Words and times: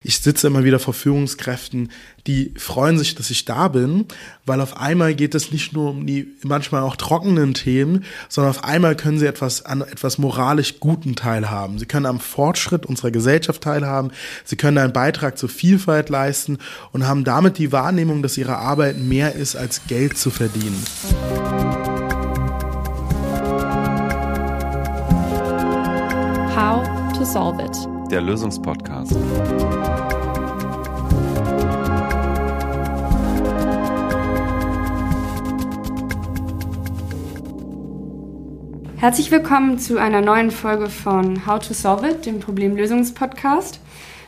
Ich 0.00 0.20
sitze 0.20 0.46
immer 0.46 0.62
wieder 0.62 0.78
vor 0.78 0.94
Führungskräften, 0.94 1.90
die 2.28 2.54
freuen 2.56 3.00
sich, 3.00 3.16
dass 3.16 3.30
ich 3.30 3.46
da 3.46 3.66
bin, 3.66 4.06
weil 4.46 4.60
auf 4.60 4.76
einmal 4.76 5.16
geht 5.16 5.34
es 5.34 5.50
nicht 5.50 5.72
nur 5.72 5.90
um 5.90 6.06
die 6.06 6.36
manchmal 6.44 6.82
auch 6.82 6.94
trockenen 6.94 7.52
Themen, 7.52 8.04
sondern 8.28 8.50
auf 8.50 8.62
einmal 8.62 8.94
können 8.94 9.18
sie 9.18 9.26
etwas 9.26 9.66
an 9.66 9.80
etwas 9.80 10.16
moralisch 10.18 10.78
Guten 10.78 11.16
teilhaben. 11.16 11.80
Sie 11.80 11.86
können 11.86 12.06
am 12.06 12.20
Fortschritt 12.20 12.86
unserer 12.86 13.10
Gesellschaft 13.10 13.60
teilhaben, 13.60 14.12
sie 14.44 14.54
können 14.54 14.78
einen 14.78 14.92
Beitrag 14.92 15.36
zur 15.36 15.48
Vielfalt 15.48 16.10
leisten 16.10 16.58
und 16.92 17.04
haben 17.04 17.24
damit 17.24 17.58
die 17.58 17.72
Wahrnehmung, 17.72 18.22
dass 18.22 18.38
ihre 18.38 18.56
Arbeit 18.56 18.98
mehr 18.98 19.34
ist, 19.34 19.56
als 19.56 19.88
Geld 19.88 20.16
zu 20.16 20.30
verdienen. 20.30 20.80
How 26.54 26.86
to 27.18 27.24
solve 27.24 27.60
it. 27.60 27.67
Der 28.10 28.22
Lösungspodcast. 28.22 29.14
Herzlich 38.96 39.30
willkommen 39.30 39.78
zu 39.78 39.98
einer 39.98 40.22
neuen 40.22 40.50
Folge 40.50 40.88
von 40.88 41.46
How 41.46 41.58
to 41.58 41.74
Solve 41.74 42.08
It, 42.08 42.24
dem 42.24 42.40
Problemlösungspodcast. 42.40 43.78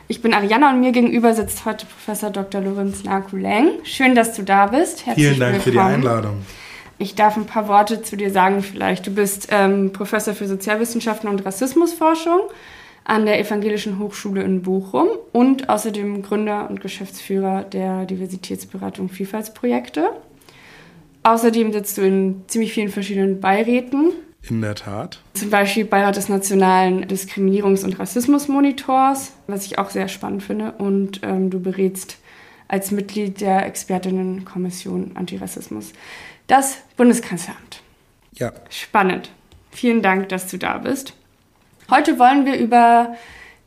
Ich 0.07 0.21
bin 0.21 0.35
Ariana 0.35 0.69
und 0.69 0.81
mir 0.81 0.91
gegenüber 0.91 1.33
sitzt 1.33 1.65
heute 1.65 1.87
Professor 1.87 2.29
Dr. 2.29 2.61
Lorenz 2.61 3.03
Nakuleng. 3.03 3.79
Schön, 3.83 4.13
dass 4.13 4.35
du 4.35 4.43
da 4.43 4.67
bist. 4.67 5.07
Herzlich 5.07 5.25
Vielen 5.25 5.39
Dank 5.39 5.53
willkommen. 5.53 5.63
für 5.63 5.71
die 5.71 5.79
Einladung. 5.79 6.45
Ich 6.99 7.15
darf 7.15 7.35
ein 7.35 7.47
paar 7.47 7.67
Worte 7.67 8.03
zu 8.03 8.15
dir 8.15 8.29
sagen 8.29 8.61
vielleicht. 8.61 9.07
Du 9.07 9.11
bist 9.11 9.47
ähm, 9.49 9.91
Professor 9.91 10.35
für 10.35 10.47
Sozialwissenschaften 10.47 11.27
und 11.27 11.43
Rassismusforschung 11.43 12.41
an 13.03 13.25
der 13.25 13.39
Evangelischen 13.39 13.99
Hochschule 13.99 14.43
in 14.43 14.61
Bochum 14.61 15.07
und 15.31 15.69
außerdem 15.69 16.21
Gründer 16.21 16.69
und 16.69 16.81
Geschäftsführer 16.81 17.63
der 17.63 18.05
Diversitätsberatung 18.05 19.09
Vielfaltsprojekte. 19.09 20.09
Außerdem 21.23 21.71
sitzt 21.71 21.97
du 21.97 22.01
in 22.01 22.43
ziemlich 22.47 22.73
vielen 22.73 22.89
verschiedenen 22.89 23.39
Beiräten. 23.39 24.11
In 24.49 24.61
der 24.61 24.75
Tat. 24.75 25.19
Zum 25.33 25.51
Beispiel 25.51 25.85
Beirat 25.85 26.15
des 26.15 26.29
Nationalen 26.29 27.05
Diskriminierungs- 27.05 27.83
und 27.83 27.99
Rassismusmonitors, 27.99 29.33
was 29.45 29.65
ich 29.65 29.77
auch 29.77 29.91
sehr 29.91 30.07
spannend 30.07 30.41
finde. 30.41 30.71
Und 30.73 31.21
ähm, 31.23 31.51
du 31.51 31.59
berätst 31.59 32.17
als 32.67 32.89
Mitglied 32.89 33.41
der 33.41 33.65
Expertinnenkommission 33.65 35.11
Antirassismus 35.15 35.93
das 36.47 36.77
Bundeskanzleramt. 36.97 37.81
Ja. 38.33 38.51
Spannend. 38.69 39.29
Vielen 39.71 40.01
Dank, 40.01 40.29
dass 40.29 40.47
du 40.47 40.57
da 40.57 40.77
bist. 40.79 41.13
Heute 41.91 42.17
wollen 42.19 42.45
wir 42.45 42.57
über 42.57 43.17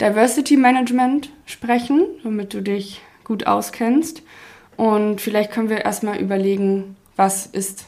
Diversity 0.00 0.56
Management 0.56 1.28
sprechen, 1.44 2.06
womit 2.22 2.54
du 2.54 2.62
dich 2.62 3.02
gut 3.22 3.46
auskennst. 3.46 4.22
Und 4.78 5.20
vielleicht 5.20 5.52
können 5.52 5.68
wir 5.68 5.84
erstmal 5.84 6.18
überlegen, 6.18 6.96
was 7.16 7.44
ist 7.44 7.84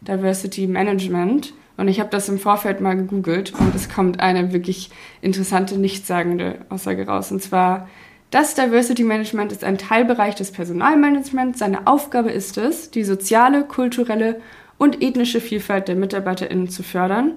Diversity 0.00 0.68
Management? 0.68 1.52
Und 1.76 1.88
ich 1.88 1.98
habe 1.98 2.10
das 2.10 2.28
im 2.28 2.38
Vorfeld 2.38 2.80
mal 2.80 2.96
gegoogelt 2.96 3.54
und 3.58 3.74
es 3.74 3.88
kommt 3.88 4.20
eine 4.20 4.52
wirklich 4.52 4.90
interessante, 5.20 5.76
nichtssagende 5.76 6.60
Aussage 6.68 7.04
raus. 7.04 7.32
Und 7.32 7.42
zwar, 7.42 7.88
das 8.30 8.54
Diversity 8.54 9.02
Management 9.02 9.50
ist 9.50 9.64
ein 9.64 9.78
Teilbereich 9.78 10.36
des 10.36 10.52
Personalmanagements. 10.52 11.58
Seine 11.58 11.88
Aufgabe 11.88 12.30
ist 12.30 12.56
es, 12.56 12.92
die 12.92 13.02
soziale, 13.02 13.64
kulturelle 13.64 14.40
und 14.78 15.02
ethnische 15.02 15.40
Vielfalt 15.40 15.88
der 15.88 15.96
MitarbeiterInnen 15.96 16.68
zu 16.68 16.84
fördern 16.84 17.32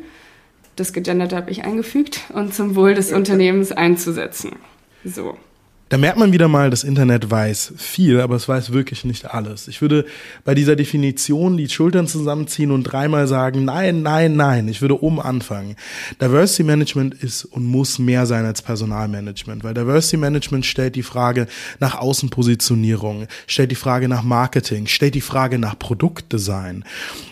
das 0.76 0.94
Gegenderte 0.94 1.36
habe 1.36 1.52
ich 1.52 1.64
eingefügt 1.64 2.22
und 2.34 2.54
zum 2.54 2.76
Wohl 2.76 2.94
des 2.94 3.12
Unternehmens 3.12 3.72
einzusetzen. 3.72 4.58
So. 5.04 5.38
Da 5.88 6.00
merkt 6.00 6.18
man 6.18 6.34
wieder 6.34 6.48
mal, 6.48 6.72
das 6.72 6.84
Internet 6.84 7.30
weiß 7.30 7.74
viel, 7.78 8.20
aber 8.20 8.36
es 8.36 8.48
weiß 8.48 8.74
wirklich 8.74 9.06
nicht 9.06 9.32
alles. 9.32 9.68
Ich 9.68 9.84
würde 9.84 10.06
bei 10.44 10.56
dieser 10.56 10.76
Definition 10.76 11.58
die 11.58 11.70
Schultern 11.70 12.08
zusammenziehen 12.08 12.72
und 12.72 12.86
dreimal 12.86 13.28
sagen, 13.28 13.66
nein, 13.66 14.02
nein, 14.02 14.36
nein. 14.36 14.68
Ich 14.68 14.82
würde 14.82 15.04
oben 15.04 15.22
anfangen. 15.22 15.76
Diversity 16.20 16.64
Management 16.64 17.14
ist 17.14 17.46
und 17.46 17.66
muss 17.66 18.00
mehr 18.00 18.26
sein 18.26 18.46
als 18.46 18.64
Personalmanagement, 18.64 19.64
weil 19.64 19.76
Diversity 19.76 20.18
Management 20.18 20.66
stellt 20.66 20.96
die 20.96 21.04
Frage 21.04 21.46
nach 21.80 22.00
Außenpositionierung, 22.00 23.28
stellt 23.46 23.70
die 23.70 23.76
Frage 23.76 24.08
nach 24.08 24.24
Marketing, 24.24 24.88
stellt 24.88 25.14
die 25.14 25.22
Frage 25.22 25.60
nach 25.60 25.78
Produktdesign. 25.78 26.84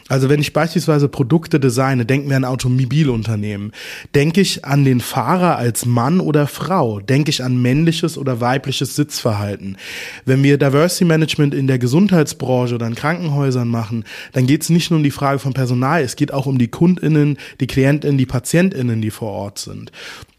Also 0.10 0.30
wenn 0.30 0.42
ich 0.42 0.54
beispielsweise 0.54 1.08
Produkte 1.08 1.60
designe, 1.60 2.06
denken 2.06 2.30
wir 2.30 2.38
an 2.38 2.46
Automobilunternehmen, 2.46 3.72
denke 4.14 4.42
ich 4.42 4.64
an 4.64 4.86
den 4.86 5.00
Fahrer 5.00 5.58
als 5.58 5.88
Mann 5.88 6.20
oder 6.20 6.46
Frau, 6.46 7.00
denke 7.00 7.32
ich 7.32 7.44
an 7.44 7.60
männliches 7.60 8.18
oder 8.18 8.40
weibliches 8.44 8.96
Sitzverhalten. 8.96 9.78
Wenn 10.26 10.44
wir 10.44 10.60
Diversity 10.60 11.06
Management 11.06 11.56
in 11.56 11.66
der 11.66 11.80
Gesundheitsbranche 11.80 12.76
oder 12.76 12.86
in 12.86 12.94
Krankenhäusern 12.94 13.68
machen, 13.68 14.04
dann 14.34 14.46
geht 14.46 14.62
es 14.62 14.70
nicht 14.70 14.92
nur 14.92 14.98
um 14.98 15.04
die 15.04 15.10
Frage 15.10 15.40
von 15.40 15.54
Personal, 15.54 16.04
es 16.04 16.16
geht 16.16 16.32
auch 16.32 16.46
um 16.46 16.60
die 16.60 16.68
Kundinnen, 16.68 17.40
die 17.60 17.68
Klientinnen, 17.68 18.20
die 18.20 18.28
Patientinnen, 18.28 19.02
die 19.02 19.10
vor 19.10 19.32
Ort 19.32 19.58
sind. 19.58 19.92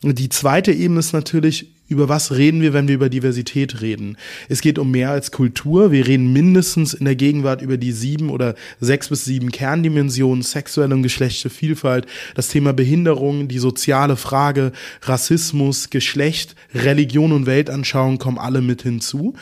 Die 0.03 0.29
zweite 0.29 0.71
Ebene 0.71 1.01
ist 1.01 1.13
natürlich, 1.13 1.74
über 1.87 2.09
was 2.09 2.33
reden 2.33 2.63
wir, 2.63 2.73
wenn 2.73 2.89
wir 2.89 2.95
über 2.95 3.11
Diversität 3.11 3.83
reden? 3.83 4.17
Es 4.49 4.63
geht 4.63 4.79
um 4.79 4.91
mehr 4.91 5.11
als 5.11 5.31
Kultur. 5.31 5.93
Wir 5.93 6.07
reden 6.07 6.33
mindestens 6.33 6.95
in 6.95 7.05
der 7.05 7.15
Gegenwart 7.15 7.61
über 7.61 7.77
die 7.77 7.93
sieben 7.93 8.31
oder 8.31 8.55
sechs 8.81 9.09
bis 9.09 9.25
sieben 9.27 9.53
Kerndimensionen, 9.53 10.43
sexuelle 10.43 10.95
und 10.95 11.03
geschlechtliche 11.03 11.51
Vielfalt, 11.51 12.07
das 12.35 12.49
Thema 12.49 12.73
Behinderung, 12.73 13.49
die 13.49 13.59
soziale 13.59 14.17
Frage, 14.17 14.73
Rassismus, 15.03 15.91
Geschlecht, 15.91 16.57
Religion 16.75 17.33
und 17.33 17.47
Weltanschauung 17.47 18.19
kommen 18.19 18.39
alle 18.39 18.63
mit 18.63 18.83
hinzu. 18.83 19.35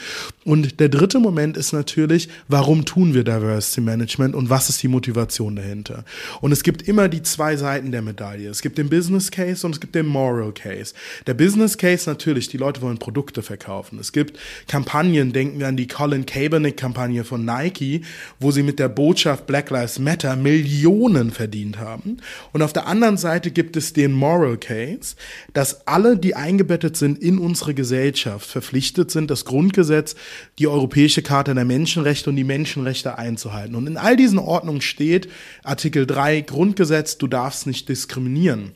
Und 0.45 0.81
der 0.81 0.89
dritte 0.89 1.21
Moment 1.21 1.57
ist 1.57 1.73
natürlich, 1.73 2.29
warum 2.49 2.85
tun 2.85 3.15
wir 3.15 3.23
Diversity 3.23 3.81
Management 3.81 4.35
und 4.35 4.51
was 4.51 4.69
ist 4.69 4.83
die 4.83 4.89
Motivation 4.89 5.55
dahinter? 5.55 6.05
Und 6.41 6.51
es 6.51 6.65
gibt 6.65 6.83
immer 6.89 7.09
die 7.09 7.23
zwei 7.23 7.57
Seiten 7.57 7.93
der 7.93 8.03
Medaille. 8.03 8.49
Es 8.49 8.63
gibt 8.63 8.79
den 8.79 8.89
Business 8.89 9.31
Case 9.31 9.65
und 9.65 9.75
es 9.75 9.81
gibt 9.81 9.95
den 9.95 10.07
Moral 10.07 10.53
Case. 10.53 10.95
Der 11.29 11.35
Business 11.35 11.79
Case 11.79 12.11
natürlich 12.11 12.31
natürlich, 12.32 12.48
die 12.48 12.56
Leute 12.56 12.81
wollen 12.81 12.97
Produkte 12.97 13.43
verkaufen. 13.43 13.98
Es 13.98 14.10
gibt 14.10 14.38
Kampagnen, 14.66 15.34
denken 15.34 15.59
wir 15.59 15.69
an 15.69 15.76
die 15.76 15.87
Colin 15.87 16.25
Kaepernick-Kampagne 16.25 17.25
von 17.25 17.44
Nike, 17.44 18.00
wo 18.41 18.50
sie 18.50 18.62
mit 18.62 18.78
der 18.78 18.88
Botschaft 18.88 19.47
Black 19.47 19.69
Lives 19.69 19.98
Matter 19.98 20.34
Millionen 20.34 21.31
verdient 21.31 21.78
haben. 21.78 22.16
Und 22.54 22.62
auf 22.62 22.72
der 22.72 22.87
anderen 22.87 23.19
Seite 23.19 23.50
gibt 23.50 23.76
es 23.76 23.93
den 23.93 24.12
Moral 24.12 24.56
Case, 24.56 25.15
dass 25.53 25.87
alle, 25.87 26.16
die 26.16 26.34
eingebettet 26.34 26.97
sind 26.97 27.19
in 27.19 27.38
unsere 27.38 27.75
Gesellschaft, 27.75 28.49
verpflichtet 28.49 29.10
sind, 29.10 29.31
das 29.31 29.44
Grundgesetz, 29.44 30.14
die 30.59 30.69
Europäische 30.69 31.20
Charta 31.20 31.53
der 31.53 31.66
Menschenrechte 31.66 32.31
und 32.31 32.37
die 32.37 32.44
Menschenrechte 32.44 33.19
einzuhalten. 33.19 33.75
Und 33.75 33.87
in 33.87 33.99
all 33.99 34.16
diesen 34.16 34.38
Ordnungen 34.38 34.81
steht 34.81 35.28
Artikel 35.64 36.06
3 36.06 36.41
Grundgesetz, 36.41 37.19
du 37.19 37.26
darfst 37.26 37.66
nicht 37.66 37.91
diskriminieren. 37.91 38.72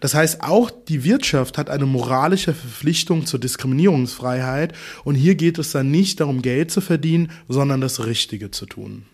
Das 0.00 0.14
heißt, 0.14 0.42
auch 0.42 0.72
die 0.88 1.04
Wirtschaft 1.04 1.56
hat 1.56 1.70
eine 1.70 1.86
moralische 1.86 2.52
Verpflichtung, 2.52 2.95
Verpflichtung 2.96 3.26
zur 3.26 3.40
Diskriminierungsfreiheit. 3.40 4.72
Und 5.04 5.16
hier 5.16 5.34
geht 5.34 5.58
es 5.58 5.72
dann 5.72 5.90
nicht 5.90 6.20
darum, 6.20 6.40
Geld 6.40 6.70
zu 6.70 6.80
verdienen, 6.80 7.30
sondern 7.46 7.82
das 7.82 8.06
Richtige 8.06 8.50
zu 8.50 8.64
tun. 8.64 9.04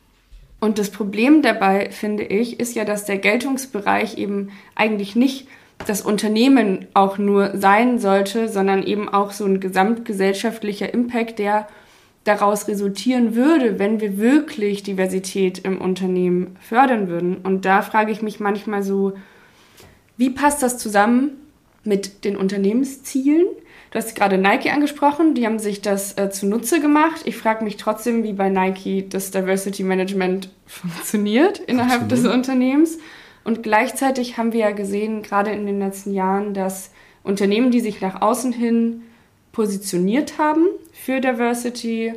Und 0.61 0.79
das 0.79 0.91
Problem 0.91 1.43
dabei, 1.43 1.91
finde 1.91 2.23
ich, 2.23 2.61
ist 2.61 2.77
ja, 2.77 2.85
dass 2.85 3.05
der 3.05 3.19
Geltungsbereich 3.19 4.19
eben 4.19 4.51
eigentlich 4.77 5.17
nicht 5.17 5.49
das 5.85 6.03
Unternehmen 6.03 6.87
auch 6.95 7.19
nur 7.19 7.59
sein 7.59 7.99
sollte, 7.99 8.49
sondern 8.49 8.85
eben 8.85 9.09
auch 9.09 9.33
so 9.33 9.45
ein 9.45 9.59
gesamtgesellschaftlicher 9.59 10.95
Impact, 10.95 11.41
der 11.41 11.67
daraus 12.23 12.69
resultieren 12.69 13.35
würde, 13.35 13.81
wenn 13.81 14.01
wir 14.01 14.17
wirklich 14.17 14.85
Diversität 14.85 15.59
im 15.59 15.81
Unternehmen 15.81 16.57
fördern 16.61 17.09
würden. 17.09 17.39
Und 17.39 17.65
da 17.65 17.83
frage 17.83 18.13
ich 18.13 18.23
mich 18.23 18.39
manchmal 18.39 18.85
so, 18.85 19.15
wie 20.17 20.31
passt 20.31 20.63
das 20.63 20.79
zusammen 20.79 21.42
mit 21.85 22.25
den 22.25 22.37
Unternehmenszielen? 22.37 23.47
Du 23.91 23.99
hast 23.99 24.15
gerade 24.15 24.39
Nike 24.39 24.71
angesprochen, 24.71 25.35
die 25.35 25.45
haben 25.45 25.59
sich 25.59 25.83
das 25.83 26.17
äh, 26.17 26.31
zunutze 26.31 26.81
gemacht. 26.81 27.23
Ich 27.27 27.37
frage 27.37 27.63
mich 27.63 27.77
trotzdem, 27.77 28.23
wie 28.23 28.33
bei 28.33 28.49
Nike 28.49 29.07
das 29.09 29.31
Diversity 29.31 29.83
Management 29.83 30.49
funktioniert 30.67 31.59
innerhalb 31.59 32.05
Absolut. 32.05 32.25
des 32.25 32.33
Unternehmens. 32.33 32.99
Und 33.45 33.63
gleichzeitig 33.63 34.39
haben 34.39 34.53
wir 34.53 34.61
ja 34.61 34.71
gesehen, 34.71 35.23
gerade 35.23 35.51
in 35.51 35.67
den 35.67 35.79
letzten 35.79 36.15
Jahren, 36.15 36.55
dass 36.55 36.91
Unternehmen, 37.23 37.71
die 37.71 37.81
sich 37.81 38.01
nach 38.01 38.23
außen 38.23 38.53
hin 38.53 39.03
positioniert 39.53 40.39
haben 40.39 40.67
für 40.93 41.21
Diversity, 41.21 42.15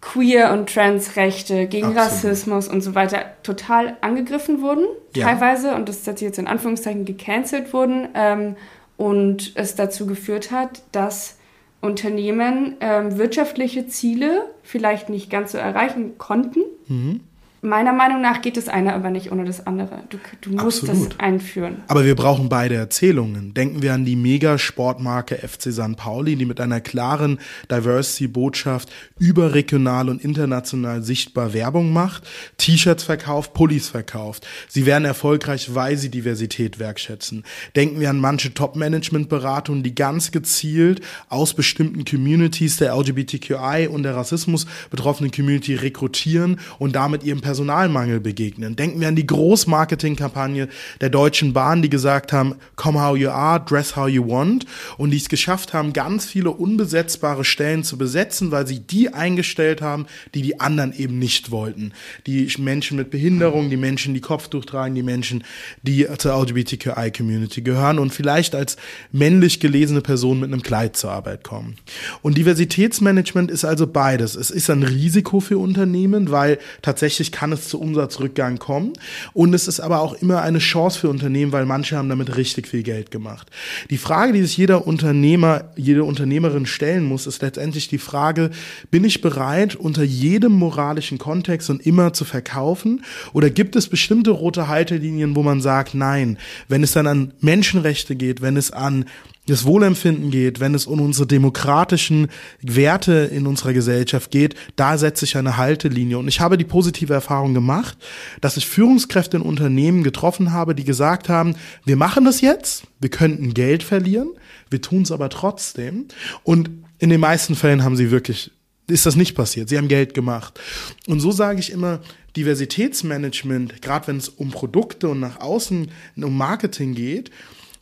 Queer- 0.00 0.52
und 0.52 0.72
Transrechte, 0.72 1.66
gegen 1.66 1.88
Absolut. 1.88 2.06
Rassismus 2.06 2.68
und 2.68 2.80
so 2.80 2.94
weiter, 2.94 3.18
total 3.42 3.96
angegriffen 4.00 4.62
wurden, 4.62 4.86
ja. 5.14 5.26
teilweise, 5.26 5.74
und 5.74 5.88
das 5.88 6.06
hat 6.06 6.20
jetzt 6.20 6.38
in 6.38 6.46
Anführungszeichen 6.46 7.04
gecancelt 7.04 7.72
wurden. 7.72 8.08
Ähm, 8.14 8.56
und 8.98 9.52
es 9.54 9.76
dazu 9.76 10.06
geführt 10.06 10.50
hat, 10.50 10.82
dass 10.92 11.38
Unternehmen 11.80 12.76
ähm, 12.80 13.16
wirtschaftliche 13.16 13.86
Ziele 13.86 14.44
vielleicht 14.62 15.08
nicht 15.08 15.30
ganz 15.30 15.52
so 15.52 15.58
erreichen 15.58 16.18
konnten. 16.18 16.60
Mhm. 16.88 17.20
Meiner 17.60 17.92
Meinung 17.92 18.22
nach 18.22 18.40
geht 18.40 18.56
das 18.56 18.68
eine 18.68 18.94
aber 18.94 19.10
nicht 19.10 19.32
ohne 19.32 19.44
das 19.44 19.66
andere. 19.66 20.04
Du, 20.10 20.18
du 20.42 20.50
musst 20.50 20.84
Absolut. 20.84 21.12
das 21.12 21.20
einführen. 21.20 21.82
Aber 21.88 22.04
wir 22.04 22.14
brauchen 22.14 22.48
beide 22.48 22.76
Erzählungen. 22.76 23.52
Denken 23.52 23.82
wir 23.82 23.94
an 23.94 24.04
die 24.04 24.14
Megasportmarke 24.14 25.36
FC 25.36 25.72
San 25.72 25.96
Pauli, 25.96 26.36
die 26.36 26.44
mit 26.44 26.60
einer 26.60 26.80
klaren 26.80 27.40
Diversity-Botschaft 27.68 28.90
überregional 29.18 30.08
und 30.08 30.22
international 30.22 31.02
sichtbar 31.02 31.52
Werbung 31.52 31.92
macht, 31.92 32.28
T-Shirts 32.58 33.02
verkauft, 33.02 33.54
Pullis 33.54 33.88
verkauft. 33.88 34.46
Sie 34.68 34.86
werden 34.86 35.04
erfolgreich, 35.04 35.74
weil 35.74 35.96
sie 35.96 36.10
Diversität 36.10 36.78
wertschätzen. 36.78 37.42
Denken 37.74 37.98
wir 37.98 38.10
an 38.10 38.20
manche 38.20 38.54
Top-Management-Beratungen, 38.54 39.82
die 39.82 39.96
ganz 39.96 40.30
gezielt 40.30 41.00
aus 41.28 41.54
bestimmten 41.54 42.04
Communities 42.04 42.76
der 42.76 42.94
LGBTQI 42.94 43.88
und 43.90 44.04
der 44.04 44.14
Rassismus 44.14 44.66
betroffenen 44.90 45.32
Community 45.32 45.74
rekrutieren 45.74 46.60
und 46.78 46.94
damit 46.94 47.24
ihrem 47.24 47.40
Personalmangel 47.48 48.20
begegnen. 48.20 48.76
Denken 48.76 49.00
wir 49.00 49.08
an 49.08 49.16
die 49.16 49.26
Großmarketingkampagne 49.26 50.68
der 51.00 51.08
Deutschen 51.08 51.54
Bahn, 51.54 51.80
die 51.80 51.88
gesagt 51.88 52.30
haben, 52.30 52.56
come 52.76 53.02
how 53.02 53.16
you 53.16 53.30
are, 53.30 53.58
dress 53.64 53.96
how 53.96 54.06
you 54.06 54.28
want 54.28 54.66
und 54.98 55.12
die 55.12 55.16
es 55.16 55.30
geschafft 55.30 55.72
haben, 55.72 55.94
ganz 55.94 56.26
viele 56.26 56.50
unbesetzbare 56.50 57.46
Stellen 57.46 57.84
zu 57.84 57.96
besetzen, 57.96 58.50
weil 58.50 58.66
sie 58.66 58.80
die 58.80 59.14
eingestellt 59.14 59.80
haben, 59.80 60.04
die 60.34 60.42
die 60.42 60.60
anderen 60.60 60.92
eben 60.92 61.18
nicht 61.18 61.50
wollten. 61.50 61.92
Die 62.26 62.52
Menschen 62.58 62.98
mit 62.98 63.10
Behinderung, 63.10 63.70
die 63.70 63.78
Menschen, 63.78 64.12
die 64.12 64.20
Kopftuch 64.20 64.66
tragen, 64.66 64.94
die 64.94 65.02
Menschen, 65.02 65.42
die 65.82 66.06
zur 66.18 66.38
LGBTQI-Community 66.38 67.62
gehören 67.62 67.98
und 67.98 68.12
vielleicht 68.12 68.54
als 68.54 68.76
männlich 69.10 69.58
gelesene 69.58 70.02
Person 70.02 70.40
mit 70.40 70.52
einem 70.52 70.62
Kleid 70.62 70.98
zur 70.98 71.12
Arbeit 71.12 71.44
kommen. 71.44 71.76
Und 72.20 72.36
Diversitätsmanagement 72.36 73.50
ist 73.50 73.64
also 73.64 73.86
beides. 73.86 74.34
Es 74.34 74.50
ist 74.50 74.68
ein 74.68 74.82
Risiko 74.82 75.40
für 75.40 75.56
Unternehmen, 75.56 76.30
weil 76.30 76.58
tatsächlich 76.82 77.32
kann 77.38 77.52
es 77.52 77.68
zu 77.68 77.80
Umsatzrückgang 77.80 78.58
kommen. 78.58 78.94
Und 79.32 79.54
es 79.54 79.68
ist 79.68 79.78
aber 79.78 80.00
auch 80.00 80.14
immer 80.14 80.42
eine 80.42 80.58
Chance 80.58 80.98
für 80.98 81.08
Unternehmen, 81.08 81.52
weil 81.52 81.66
manche 81.66 81.96
haben 81.96 82.08
damit 82.08 82.36
richtig 82.36 82.66
viel 82.66 82.82
Geld 82.82 83.12
gemacht. 83.12 83.48
Die 83.90 83.96
Frage, 83.96 84.32
die 84.32 84.42
sich 84.42 84.56
jeder 84.56 84.88
Unternehmer, 84.88 85.66
jede 85.76 86.02
Unternehmerin 86.02 86.66
stellen 86.66 87.04
muss, 87.04 87.28
ist 87.28 87.40
letztendlich 87.40 87.86
die 87.86 87.98
Frage, 87.98 88.50
bin 88.90 89.04
ich 89.04 89.20
bereit, 89.20 89.76
unter 89.76 90.02
jedem 90.02 90.50
moralischen 90.50 91.18
Kontext 91.18 91.70
und 91.70 91.86
immer 91.86 92.12
zu 92.12 92.24
verkaufen? 92.24 93.04
Oder 93.32 93.50
gibt 93.50 93.76
es 93.76 93.86
bestimmte 93.86 94.32
rote 94.32 94.66
Haltelinien, 94.66 95.36
wo 95.36 95.44
man 95.44 95.60
sagt, 95.60 95.94
nein, 95.94 96.38
wenn 96.66 96.82
es 96.82 96.90
dann 96.90 97.06
an 97.06 97.34
Menschenrechte 97.40 98.16
geht, 98.16 98.42
wenn 98.42 98.56
es 98.56 98.72
an 98.72 99.04
das 99.52 99.64
Wohlempfinden 99.64 100.30
geht, 100.30 100.60
wenn 100.60 100.74
es 100.74 100.86
um 100.86 101.00
unsere 101.00 101.26
demokratischen 101.26 102.28
Werte 102.60 103.30
in 103.32 103.46
unserer 103.46 103.72
Gesellschaft 103.72 104.30
geht, 104.30 104.54
da 104.76 104.98
setze 104.98 105.24
ich 105.24 105.36
eine 105.36 105.56
Haltelinie. 105.56 106.18
Und 106.18 106.28
ich 106.28 106.40
habe 106.40 106.58
die 106.58 106.64
positive 106.64 107.14
Erfahrung 107.14 107.54
gemacht, 107.54 107.96
dass 108.40 108.56
ich 108.56 108.66
Führungskräfte 108.66 109.38
in 109.38 109.42
Unternehmen 109.42 110.02
getroffen 110.02 110.52
habe, 110.52 110.74
die 110.74 110.84
gesagt 110.84 111.28
haben, 111.28 111.56
wir 111.84 111.96
machen 111.96 112.24
das 112.24 112.40
jetzt, 112.40 112.84
wir 113.00 113.10
könnten 113.10 113.54
Geld 113.54 113.82
verlieren, 113.82 114.30
wir 114.70 114.82
tun 114.82 115.02
es 115.02 115.12
aber 115.12 115.30
trotzdem. 115.30 116.06
Und 116.42 116.70
in 116.98 117.10
den 117.10 117.20
meisten 117.20 117.54
Fällen 117.54 117.84
haben 117.84 117.96
sie 117.96 118.10
wirklich, 118.10 118.50
ist 118.86 119.06
das 119.06 119.16
nicht 119.16 119.34
passiert. 119.34 119.68
Sie 119.68 119.78
haben 119.78 119.88
Geld 119.88 120.14
gemacht. 120.14 120.58
Und 121.06 121.20
so 121.20 121.30
sage 121.30 121.60
ich 121.60 121.72
immer, 121.72 122.00
Diversitätsmanagement, 122.36 123.82
gerade 123.82 124.06
wenn 124.08 124.18
es 124.18 124.28
um 124.28 124.50
Produkte 124.50 125.08
und 125.08 125.20
nach 125.20 125.40
außen 125.40 125.90
um 126.16 126.36
Marketing 126.36 126.94
geht, 126.94 127.30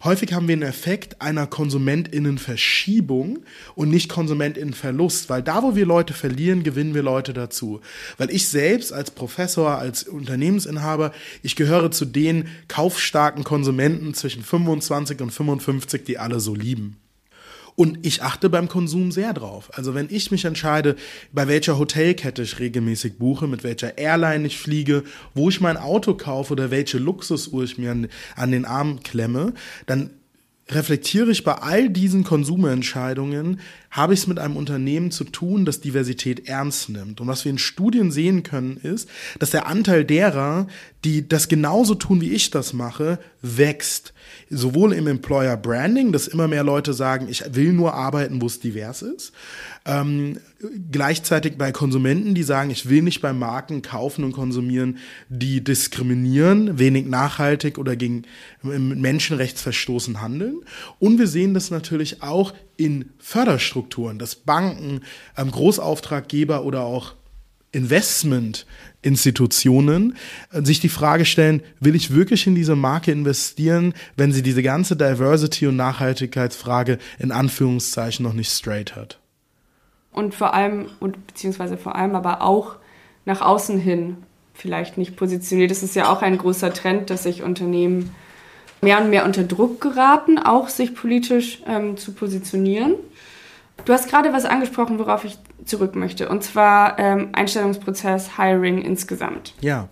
Häufig 0.06 0.32
haben 0.32 0.47
wir 0.47 0.53
einen 0.53 0.62
Effekt 0.62 1.20
einer 1.20 1.49
KonsumentInnenverschiebung 1.49 3.41
und 3.75 3.91
nicht 3.91 4.08
KonsumentInnenverlust, 4.08 5.29
weil 5.29 5.43
da, 5.43 5.64
wo 5.64 5.75
wir 5.75 5.85
Leute 5.85 6.14
verlieren, 6.14 6.62
gewinnen 6.62 6.94
wir 6.94 7.03
Leute 7.03 7.32
dazu. 7.32 7.81
Weil 8.17 8.31
ich 8.31 8.49
selbst 8.49 8.93
als 8.93 9.11
Professor, 9.11 9.73
als 9.79 10.05
Unternehmensinhaber, 10.05 11.11
ich 11.43 11.56
gehöre 11.56 11.91
zu 11.91 12.05
den 12.05 12.47
kaufstarken 12.69 13.43
Konsumenten 13.43 14.14
zwischen 14.14 14.44
25 14.44 15.20
und 15.23 15.32
55, 15.32 16.05
die 16.05 16.19
alle 16.19 16.38
so 16.38 16.55
lieben. 16.55 16.99
Und 17.76 18.06
ich 18.06 18.23
achte 18.23 18.49
beim 18.49 18.69
Konsum 18.69 19.12
sehr 19.12 19.34
drauf. 19.34 19.70
Also 19.75 19.94
wenn 19.94 20.08
ich 20.11 20.31
mich 20.31 20.46
entscheide, 20.46 20.96
bei 21.32 21.46
welcher 21.46 21.78
Hotelkette 21.78 22.43
ich 22.43 22.58
regelmäßig 22.58 23.19
buche, 23.19 23.46
mit 23.46 23.64
welcher 23.64 23.99
Airline 23.99 24.46
ich 24.46 24.58
fliege, 24.58 25.05
wo 25.34 25.50
ich 25.50 25.61
mein 25.61 25.76
Auto 25.76 26.14
kaufe 26.14 26.55
oder 26.55 26.70
welche 26.70 26.96
Luxusuhr 26.96 27.64
ich 27.64 27.76
mir 27.76 27.90
an, 27.90 28.08
an 28.34 28.50
den 28.50 28.64
Arm 28.64 29.02
klemme, 29.02 29.52
dann 29.84 30.11
reflektiere 30.69 31.31
ich 31.31 31.44
bei 31.44 31.52
all 31.52 31.90
diesen 31.90 32.25
Konsumentscheidungen, 32.25 33.61
habe 33.91 34.15
ich 34.15 34.21
es 34.21 34.27
mit 34.27 34.38
einem 34.38 34.56
Unternehmen 34.56 35.11
zu 35.11 35.25
tun, 35.25 35.65
das 35.65 35.81
Diversität 35.81 36.49
ernst 36.49 36.88
nimmt. 36.88 37.21
Und 37.21 37.29
was 37.29 37.44
wir 37.44 37.50
in 37.50 37.59
Studien 37.59 38.11
sehen 38.11 38.43
können, 38.43 38.77
ist, 38.77 39.09
dass 39.38 39.50
der 39.50 39.67
Anteil 39.67 40.05
derer, 40.05 40.67
die 41.05 41.29
das 41.29 41.49
genauso 41.49 41.94
tun, 41.94 42.21
wie 42.21 42.33
ich 42.33 42.50
das 42.50 42.73
mache, 42.73 43.19
wächst. 43.43 44.12
Sowohl 44.50 44.93
im 44.93 45.06
Employer 45.06 45.56
Branding, 45.56 46.12
dass 46.12 46.27
immer 46.27 46.49
mehr 46.49 46.65
Leute 46.65 46.94
sagen, 46.94 47.29
ich 47.29 47.44
will 47.55 47.73
nur 47.73 47.94
arbeiten, 47.94 48.43
wo 48.43 48.47
es 48.47 48.61
divers 48.61 49.03
ist. 49.03 49.33
Ähm, 49.85 50.38
gleichzeitig 50.91 51.56
bei 51.56 51.71
Konsumenten, 51.71 52.35
die 52.35 52.43
sagen, 52.43 52.71
ich 52.71 52.88
will 52.88 53.03
nicht 53.03 53.21
bei 53.21 53.33
Marken 53.33 53.83
kaufen 53.83 54.25
und 54.25 54.33
konsumieren, 54.33 54.99
die 55.29 55.62
diskriminieren, 55.62 56.79
wenig 56.79 57.06
nachhaltig 57.06 57.79
oder 57.79 57.94
gegen 57.94 58.23
Menschenrechtsverstoßen 58.62 60.21
handeln. 60.21 60.61
Und 60.99 61.19
wir 61.19 61.29
sehen 61.29 61.55
das 61.55 61.71
natürlich 61.71 62.23
auch 62.23 62.53
in 62.76 63.11
Förderstrukturen, 63.19 64.19
dass 64.19 64.34
Banken, 64.34 65.00
ähm, 65.37 65.50
Großauftraggeber 65.50 66.64
oder 66.64 66.82
auch 66.82 67.14
Investmentinstitutionen 67.73 70.17
äh, 70.50 70.62
sich 70.62 70.81
die 70.81 70.88
Frage 70.88 71.25
stellen, 71.25 71.62
will 71.81 71.94
ich 71.94 72.14
wirklich 72.14 72.46
in 72.46 72.55
diese 72.55 72.76
Marke 72.76 73.12
investieren, 73.12 73.94
wenn 74.17 74.32
sie 74.32 74.43
diese 74.43 74.62
ganze 74.62 74.96
Diversity- 74.96 75.67
und 75.67 75.76
Nachhaltigkeitsfrage 75.76 76.99
in 77.19 77.32
Anführungszeichen 77.32 78.25
noch 78.25 78.32
nicht 78.32 78.50
straight 78.50 78.96
hat? 78.96 79.20
Und 80.12 80.34
vor 80.34 80.55
allem, 80.55 80.87
und 81.00 81.26
beziehungsweise 81.26 81.76
vor 81.76 81.96
allem 81.96 82.14
aber 82.14 82.40
auch 82.43 82.76
nach 83.26 83.43
außen 83.43 83.78
hin 83.78 84.17
vielleicht 84.55 84.96
nicht 84.96 85.17
positioniert. 85.17 85.70
Das 85.70 85.82
ist 85.82 85.94
ja 85.94 86.11
auch 86.11 86.23
ein 86.23 86.38
großer 86.38 86.73
Trend, 86.73 87.11
dass 87.11 87.25
sich 87.25 87.43
Unternehmen 87.43 88.14
mehr 88.82 89.00
und 89.02 89.11
mehr 89.11 89.25
unter 89.25 89.44
Druck 89.44 89.81
geraten, 89.81 90.38
auch 90.38 90.69
sich 90.69 90.94
politisch 90.94 91.62
ähm, 91.67 91.96
zu 91.96 92.12
positionieren. 92.12 92.94
Du 93.84 93.93
hast 93.93 94.08
gerade 94.08 94.32
was 94.32 94.44
angesprochen, 94.44 94.99
worauf 94.99 95.25
ich 95.25 95.38
zurück 95.64 95.96
möchte, 95.96 96.28
und 96.28 96.43
zwar 96.43 96.99
ähm, 96.99 97.31
Einstellungsprozess, 97.32 98.37
Hiring 98.37 98.82
insgesamt. 98.82 99.55
Ja. 99.61 99.88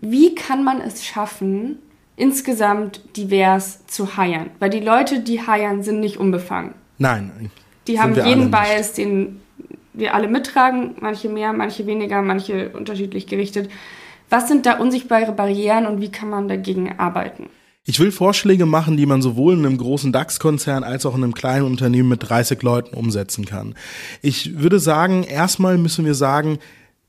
Wie 0.00 0.34
kann 0.34 0.64
man 0.64 0.80
es 0.80 1.04
schaffen, 1.04 1.78
insgesamt 2.16 3.00
divers 3.16 3.86
zu 3.86 4.16
hiren? 4.16 4.50
Weil 4.58 4.70
die 4.70 4.80
Leute, 4.80 5.20
die 5.20 5.46
hiren, 5.46 5.82
sind 5.82 6.00
nicht 6.00 6.18
unbefangen. 6.18 6.74
Nein. 6.98 7.50
Die 7.86 8.00
haben 8.00 8.14
jeden 8.14 8.50
Bias, 8.50 8.92
den 8.92 9.40
wir 9.92 10.14
alle 10.14 10.28
mittragen, 10.28 10.96
manche 11.00 11.28
mehr, 11.28 11.52
manche 11.52 11.86
weniger, 11.86 12.22
manche 12.22 12.70
unterschiedlich 12.70 13.26
gerichtet. 13.26 13.70
Was 14.28 14.48
sind 14.48 14.66
da 14.66 14.78
unsichtbare 14.78 15.32
Barrieren 15.32 15.86
und 15.86 16.00
wie 16.00 16.10
kann 16.10 16.30
man 16.30 16.48
dagegen 16.48 16.98
arbeiten? 16.98 17.48
Ich 17.86 18.00
will 18.00 18.12
Vorschläge 18.12 18.64
machen, 18.64 18.96
die 18.96 19.04
man 19.04 19.20
sowohl 19.20 19.52
in 19.52 19.66
einem 19.66 19.76
großen 19.76 20.10
DAX-Konzern 20.10 20.84
als 20.84 21.04
auch 21.04 21.14
in 21.14 21.22
einem 21.22 21.34
kleinen 21.34 21.66
Unternehmen 21.66 22.08
mit 22.08 22.26
30 22.26 22.62
Leuten 22.62 22.96
umsetzen 22.96 23.44
kann. 23.44 23.74
Ich 24.22 24.58
würde 24.58 24.78
sagen, 24.78 25.22
erstmal 25.22 25.76
müssen 25.76 26.06
wir 26.06 26.14
sagen, 26.14 26.58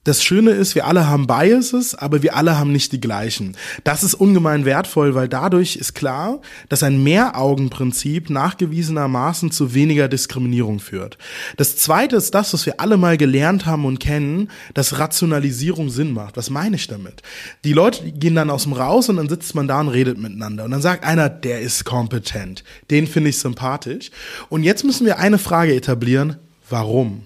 das 0.06 0.24
Schöne 0.24 0.52
ist, 0.52 0.76
wir 0.76 0.86
alle 0.86 1.08
haben 1.08 1.26
Biases, 1.26 1.96
aber 1.96 2.22
wir 2.22 2.36
alle 2.36 2.58
haben 2.60 2.72
nicht 2.72 2.92
die 2.92 3.02
gleichen. 3.02 3.58
Das 3.84 4.04
ist 4.04 4.14
ungemein 4.14 4.64
wertvoll, 4.64 5.16
weil 5.16 5.28
dadurch 5.28 5.76
ist 5.76 5.96
klar, 5.96 6.42
dass 6.70 6.84
ein 6.84 7.04
Mehraugenprinzip 7.04 8.30
nachgewiesenermaßen 8.30 9.50
zu 9.50 9.74
weniger 9.74 10.08
Diskriminierung 10.08 10.80
führt. 10.80 11.18
Das 11.58 11.76
zweite 11.76 12.16
ist 12.16 12.36
das, 12.36 12.54
was 12.54 12.68
wir 12.68 12.80
alle 12.80 12.98
mal 12.98 13.18
gelernt 13.18 13.66
haben 13.66 13.84
und 13.84 14.00
kennen, 14.00 14.52
dass 14.76 15.00
Rationalisierung 15.00 15.90
Sinn 15.90 16.14
macht. 16.14 16.38
Was 16.38 16.52
meine 16.52 16.76
ich 16.76 16.88
damit? 16.88 17.24
Die 17.64 17.74
Leute 17.74 18.12
gehen 18.12 18.36
dann 18.36 18.52
aus 18.52 18.64
dem 18.64 18.74
Raus 18.74 19.10
und 19.10 19.18
dann 19.18 19.28
sitzt 19.28 19.56
man 19.56 19.68
da 19.68 19.82
und 19.82 19.90
redet 19.90 20.20
miteinander. 20.20 20.66
Und 20.66 20.72
dann 20.72 20.84
sagt 20.84 21.04
einer, 21.04 21.30
der 21.30 21.62
ist 21.62 21.84
kompetent. 21.84 22.64
Den 22.92 23.08
finde 23.08 23.32
ich 23.32 23.40
sympathisch. 23.40 24.12
Und 24.50 24.62
jetzt 24.62 24.84
müssen 24.84 25.08
wir 25.08 25.18
eine 25.18 25.40
Frage 25.40 25.74
etablieren. 25.74 26.38
Warum? 26.70 27.24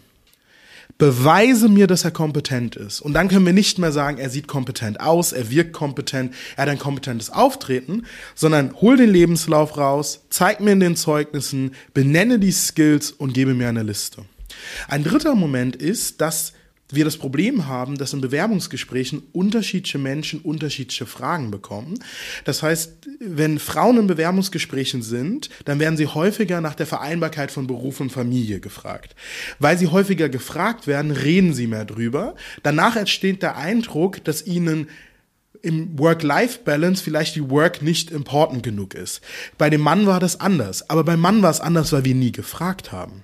Beweise 0.99 1.69
mir, 1.69 1.87
dass 1.87 2.03
er 2.03 2.11
kompetent 2.11 2.75
ist. 2.75 3.01
Und 3.01 3.13
dann 3.13 3.29
können 3.29 3.45
wir 3.45 3.53
nicht 3.53 3.79
mehr 3.79 3.91
sagen, 3.91 4.19
er 4.19 4.29
sieht 4.29 4.47
kompetent 4.47 4.99
aus, 4.99 5.31
er 5.31 5.49
wirkt 5.49 5.73
kompetent, 5.73 6.35
er 6.55 6.63
hat 6.63 6.69
ein 6.69 6.77
kompetentes 6.77 7.31
Auftreten, 7.31 8.03
sondern 8.35 8.75
hol 8.79 8.97
den 8.97 9.09
Lebenslauf 9.09 9.77
raus, 9.77 10.25
zeig 10.29 10.59
mir 10.59 10.73
in 10.73 10.81
den 10.81 10.95
Zeugnissen, 10.95 11.71
benenne 11.93 12.37
die 12.37 12.51
Skills 12.51 13.11
und 13.11 13.33
gebe 13.33 13.55
mir 13.55 13.69
eine 13.69 13.81
Liste. 13.81 14.25
Ein 14.87 15.03
dritter 15.03 15.35
Moment 15.35 15.75
ist, 15.75 16.21
dass 16.21 16.53
wir 16.91 17.05
das 17.05 17.17
Problem 17.17 17.67
haben, 17.67 17.97
dass 17.97 18.13
in 18.13 18.21
Bewerbungsgesprächen 18.21 19.21
unterschiedliche 19.31 19.99
Menschen 19.99 20.39
unterschiedliche 20.39 21.05
Fragen 21.05 21.51
bekommen. 21.51 21.99
Das 22.45 22.63
heißt, 22.63 22.93
wenn 23.19 23.59
Frauen 23.59 23.97
in 23.97 24.07
Bewerbungsgesprächen 24.07 25.01
sind, 25.01 25.49
dann 25.65 25.79
werden 25.79 25.97
sie 25.97 26.07
häufiger 26.07 26.61
nach 26.61 26.75
der 26.75 26.87
Vereinbarkeit 26.87 27.51
von 27.51 27.67
Beruf 27.67 27.99
und 27.99 28.11
Familie 28.11 28.59
gefragt. 28.59 29.15
Weil 29.59 29.77
sie 29.77 29.87
häufiger 29.87 30.29
gefragt 30.29 30.87
werden, 30.87 31.11
reden 31.11 31.53
sie 31.53 31.67
mehr 31.67 31.85
drüber. 31.85 32.35
Danach 32.63 32.95
entsteht 32.95 33.43
der 33.43 33.57
Eindruck, 33.57 34.23
dass 34.23 34.45
ihnen 34.45 34.87
im 35.61 35.99
Work-Life-Balance 35.99 37.03
vielleicht 37.03 37.35
die 37.35 37.49
Work 37.49 37.81
nicht 37.81 38.11
important 38.11 38.63
genug 38.63 38.93
ist. 38.93 39.21
Bei 39.57 39.69
dem 39.69 39.81
Mann 39.81 40.05
war 40.05 40.19
das 40.19 40.39
anders, 40.39 40.89
aber 40.89 41.03
beim 41.03 41.19
Mann 41.19 41.41
war 41.41 41.51
es 41.51 41.59
anders, 41.59 41.91
weil 41.91 42.05
wir 42.05 42.15
nie 42.15 42.31
gefragt 42.31 42.91
haben. 42.91 43.23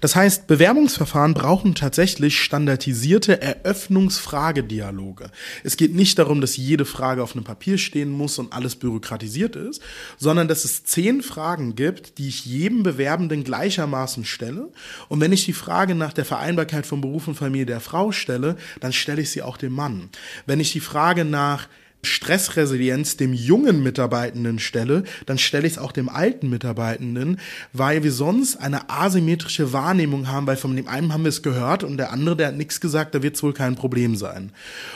Das 0.00 0.16
heißt, 0.16 0.46
Bewerbungsverfahren 0.46 1.34
brauchen 1.34 1.74
tatsächlich 1.74 2.38
standardisierte 2.38 3.40
Eröffnungsfragedialoge. 3.40 5.30
Es 5.64 5.76
geht 5.76 5.94
nicht 5.94 6.18
darum, 6.18 6.40
dass 6.40 6.56
jede 6.56 6.84
Frage 6.84 7.22
auf 7.22 7.34
einem 7.34 7.44
Papier 7.44 7.78
stehen 7.78 8.10
muss 8.10 8.38
und 8.38 8.52
alles 8.52 8.76
bürokratisiert 8.76 9.56
ist, 9.56 9.82
sondern 10.18 10.48
dass 10.48 10.64
es 10.64 10.84
zehn 10.84 11.22
Fragen 11.22 11.74
gibt, 11.74 12.18
die 12.18 12.28
ich 12.28 12.44
jedem 12.44 12.82
Bewerbenden 12.82 13.44
gleichermaßen 13.44 14.24
stelle. 14.24 14.68
Und 15.08 15.20
wenn 15.20 15.32
ich 15.32 15.44
die 15.44 15.52
Frage 15.52 15.94
nach 15.94 16.12
der 16.12 16.24
Vereinbarkeit 16.24 16.86
von 16.86 17.00
Beruf 17.00 17.28
und 17.28 17.34
Familie 17.34 17.66
der 17.66 17.80
Frau 17.80 18.12
stelle, 18.12 18.56
dann 18.80 18.92
stelle 18.92 19.22
ich 19.22 19.30
sie 19.30 19.42
auch 19.42 19.56
dem 19.56 19.72
Mann. 19.72 20.10
Wenn 20.46 20.60
ich 20.60 20.72
die 20.72 20.80
Frage 20.80 21.24
nach 21.24 21.68
Stressresilienz 22.02 23.16
dem 23.16 23.32
jungen 23.32 23.82
Mitarbeitenden 23.82 24.58
stelle, 24.58 25.04
dann 25.26 25.38
stelle 25.38 25.66
ich 25.66 25.74
es 25.74 25.78
auch 25.78 25.92
dem 25.92 26.08
alten 26.08 26.48
Mitarbeitenden, 26.48 27.38
weil 27.72 28.02
wir 28.02 28.12
sonst 28.12 28.56
eine 28.56 28.88
asymmetrische 28.88 29.72
Wahrnehmung 29.72 30.28
haben, 30.28 30.46
weil 30.46 30.56
von 30.56 30.74
dem 30.74 30.88
einen 30.88 31.12
haben 31.12 31.24
wir 31.24 31.28
es 31.28 31.42
gehört 31.42 31.84
und 31.84 31.96
der 31.98 32.12
andere, 32.12 32.36
der 32.36 32.48
hat 32.48 32.56
nichts 32.56 32.80
gesagt, 32.80 33.14
da 33.14 33.22
wird 33.22 33.36
es 33.36 33.42
wohl 33.42 33.52
kein 33.52 33.76
Problem 33.76 34.16
sein. 34.16 34.52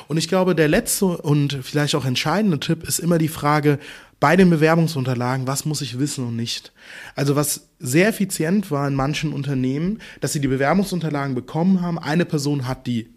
Und 0.09 0.17
ich 0.17 0.29
glaube, 0.29 0.55
der 0.55 0.69
letzte 0.69 1.07
und 1.07 1.59
vielleicht 1.63 1.95
auch 1.95 2.07
entscheidende 2.07 2.61
Tipp 2.61 2.87
ist 2.87 2.99
immer 2.99 3.19
die 3.19 3.29
Frage, 3.29 3.79
bei 4.21 4.37
den 4.37 4.49
Bewerbungsunterlagen, 4.49 5.47
was 5.47 5.67
muss 5.67 5.83
ich 5.83 5.99
wissen 5.99 6.27
und 6.27 6.37
nicht. 6.37 6.73
Also 7.15 7.37
was 7.37 7.69
sehr 7.79 8.09
effizient 8.09 8.71
war 8.71 8.89
in 8.89 8.95
manchen 8.95 9.35
Unternehmen, 9.35 9.99
dass 10.23 10.33
sie 10.33 10.41
die 10.41 10.49
Bewerbungsunterlagen 10.49 11.35
bekommen 11.35 11.83
haben, 11.83 11.99
eine 11.99 12.25
Person 12.25 12.67
hat 12.67 12.87
die 12.87 13.14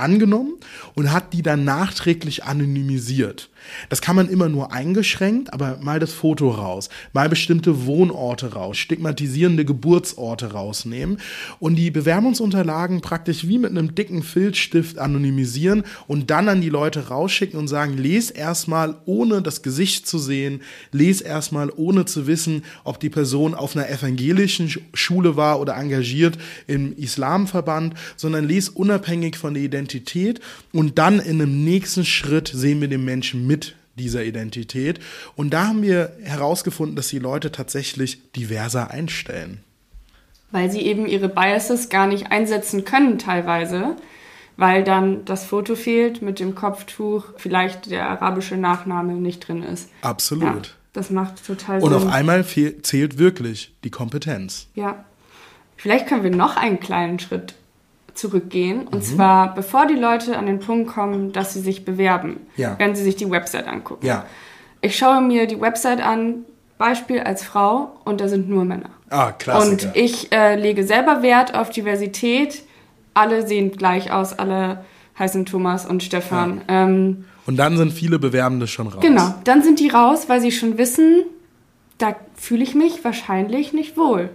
angenommen 0.00 0.54
und 0.94 1.12
hat 1.12 1.32
die 1.32 1.42
dann 1.42 1.64
nachträglich 1.64 2.44
anonymisiert. 2.44 3.50
Das 3.88 4.00
kann 4.00 4.16
man 4.16 4.28
immer 4.28 4.48
nur 4.48 4.72
eingeschränkt, 4.72 5.52
aber 5.52 5.78
mal 5.80 5.98
das 5.98 6.12
Foto 6.12 6.50
raus, 6.50 6.88
mal 7.12 7.28
bestimmte 7.28 7.86
Wohnorte 7.86 8.52
raus, 8.54 8.78
stigmatisierende 8.78 9.64
Geburtsorte 9.64 10.52
rausnehmen 10.52 11.18
und 11.58 11.76
die 11.76 11.90
Bewerbungsunterlagen 11.90 13.00
praktisch 13.00 13.46
wie 13.46 13.58
mit 13.58 13.70
einem 13.70 13.94
dicken 13.94 14.22
Filzstift 14.22 14.98
anonymisieren 14.98 15.84
und 16.06 16.30
dann 16.30 16.48
an 16.48 16.60
die 16.60 16.68
Leute 16.68 17.08
rausschicken 17.08 17.58
und 17.58 17.68
sagen, 17.68 17.96
les 17.96 18.30
erstmal 18.30 18.96
ohne 19.04 19.42
das 19.42 19.62
Gesicht 19.62 20.06
zu 20.06 20.18
sehen, 20.18 20.62
les 20.92 21.20
erstmal 21.20 21.70
ohne 21.74 22.04
zu 22.04 22.26
wissen, 22.26 22.64
ob 22.84 23.00
die 23.00 23.10
Person 23.10 23.54
auf 23.54 23.76
einer 23.76 23.88
evangelischen 23.90 24.70
Schule 24.94 25.36
war 25.36 25.60
oder 25.60 25.76
engagiert 25.76 26.38
im 26.66 26.96
Islamverband, 26.96 27.94
sondern 28.16 28.46
les 28.46 28.68
unabhängig 28.68 29.36
von 29.36 29.54
der 29.54 29.62
Identität 29.62 29.89
und 30.72 30.98
dann 30.98 31.18
in 31.20 31.40
einem 31.40 31.64
nächsten 31.64 32.04
Schritt 32.04 32.50
sehen 32.52 32.80
wir 32.80 32.88
den 32.88 33.04
Menschen 33.04 33.46
mit 33.46 33.74
dieser 33.96 34.24
Identität. 34.24 35.00
Und 35.36 35.50
da 35.50 35.68
haben 35.68 35.82
wir 35.82 36.12
herausgefunden, 36.22 36.96
dass 36.96 37.08
die 37.08 37.18
Leute 37.18 37.52
tatsächlich 37.52 38.32
diverser 38.32 38.90
einstellen. 38.90 39.62
Weil 40.50 40.70
sie 40.70 40.80
eben 40.80 41.06
ihre 41.06 41.28
Biases 41.28 41.88
gar 41.88 42.06
nicht 42.06 42.32
einsetzen 42.32 42.84
können 42.84 43.18
teilweise, 43.18 43.96
weil 44.56 44.82
dann 44.82 45.24
das 45.24 45.44
Foto 45.44 45.76
fehlt 45.76 46.22
mit 46.22 46.40
dem 46.40 46.54
Kopftuch, 46.54 47.26
vielleicht 47.36 47.90
der 47.90 48.08
arabische 48.08 48.56
Nachname 48.56 49.14
nicht 49.14 49.46
drin 49.46 49.62
ist. 49.62 49.88
Absolut. 50.02 50.66
Ja, 50.66 50.72
das 50.92 51.10
macht 51.10 51.46
total 51.46 51.80
Sinn. 51.80 51.88
Und 51.88 51.94
auf 51.94 52.06
einmal 52.06 52.44
zählt 52.44 53.18
wirklich 53.18 53.72
die 53.84 53.90
Kompetenz. 53.90 54.66
Ja. 54.74 55.04
Vielleicht 55.76 56.08
können 56.08 56.24
wir 56.24 56.30
noch 56.30 56.56
einen 56.56 56.80
kleinen 56.80 57.18
Schritt 57.20 57.54
zurückgehen. 58.14 58.86
Und 58.86 58.96
mhm. 58.96 59.02
zwar, 59.02 59.54
bevor 59.54 59.86
die 59.86 59.94
Leute 59.94 60.36
an 60.36 60.46
den 60.46 60.60
Punkt 60.60 60.90
kommen, 60.90 61.32
dass 61.32 61.54
sie 61.54 61.60
sich 61.60 61.84
bewerben, 61.84 62.40
ja. 62.56 62.74
wenn 62.78 62.94
sie 62.94 63.02
sich 63.02 63.16
die 63.16 63.30
Website 63.30 63.66
angucken. 63.66 64.06
Ja. 64.06 64.24
Ich 64.80 64.96
schaue 64.96 65.20
mir 65.20 65.46
die 65.46 65.60
Website 65.60 66.00
an, 66.00 66.44
Beispiel 66.78 67.20
als 67.20 67.44
Frau, 67.44 67.92
und 68.04 68.20
da 68.20 68.28
sind 68.28 68.48
nur 68.48 68.64
Männer. 68.64 68.90
Ah, 69.10 69.32
klasse. 69.32 69.70
Und 69.70 69.88
ich 69.94 70.32
äh, 70.32 70.56
lege 70.56 70.84
selber 70.84 71.22
Wert 71.22 71.54
auf 71.54 71.70
Diversität. 71.70 72.62
Alle 73.12 73.46
sehen 73.46 73.72
gleich 73.72 74.12
aus, 74.12 74.38
alle 74.38 74.84
heißen 75.18 75.44
Thomas 75.44 75.84
und 75.84 76.02
Stefan. 76.02 76.62
Ja. 76.68 76.84
Ähm, 76.84 77.24
und 77.46 77.56
dann 77.56 77.76
sind 77.76 77.92
viele 77.92 78.18
Bewerbende 78.18 78.66
schon 78.66 78.86
raus. 78.86 79.02
Genau, 79.02 79.34
dann 79.44 79.62
sind 79.62 79.80
die 79.80 79.88
raus, 79.88 80.28
weil 80.28 80.40
sie 80.40 80.52
schon 80.52 80.78
wissen, 80.78 81.24
da 81.98 82.14
fühle 82.34 82.62
ich 82.62 82.74
mich 82.74 83.04
wahrscheinlich 83.04 83.72
nicht 83.72 83.96
wohl. 83.96 84.30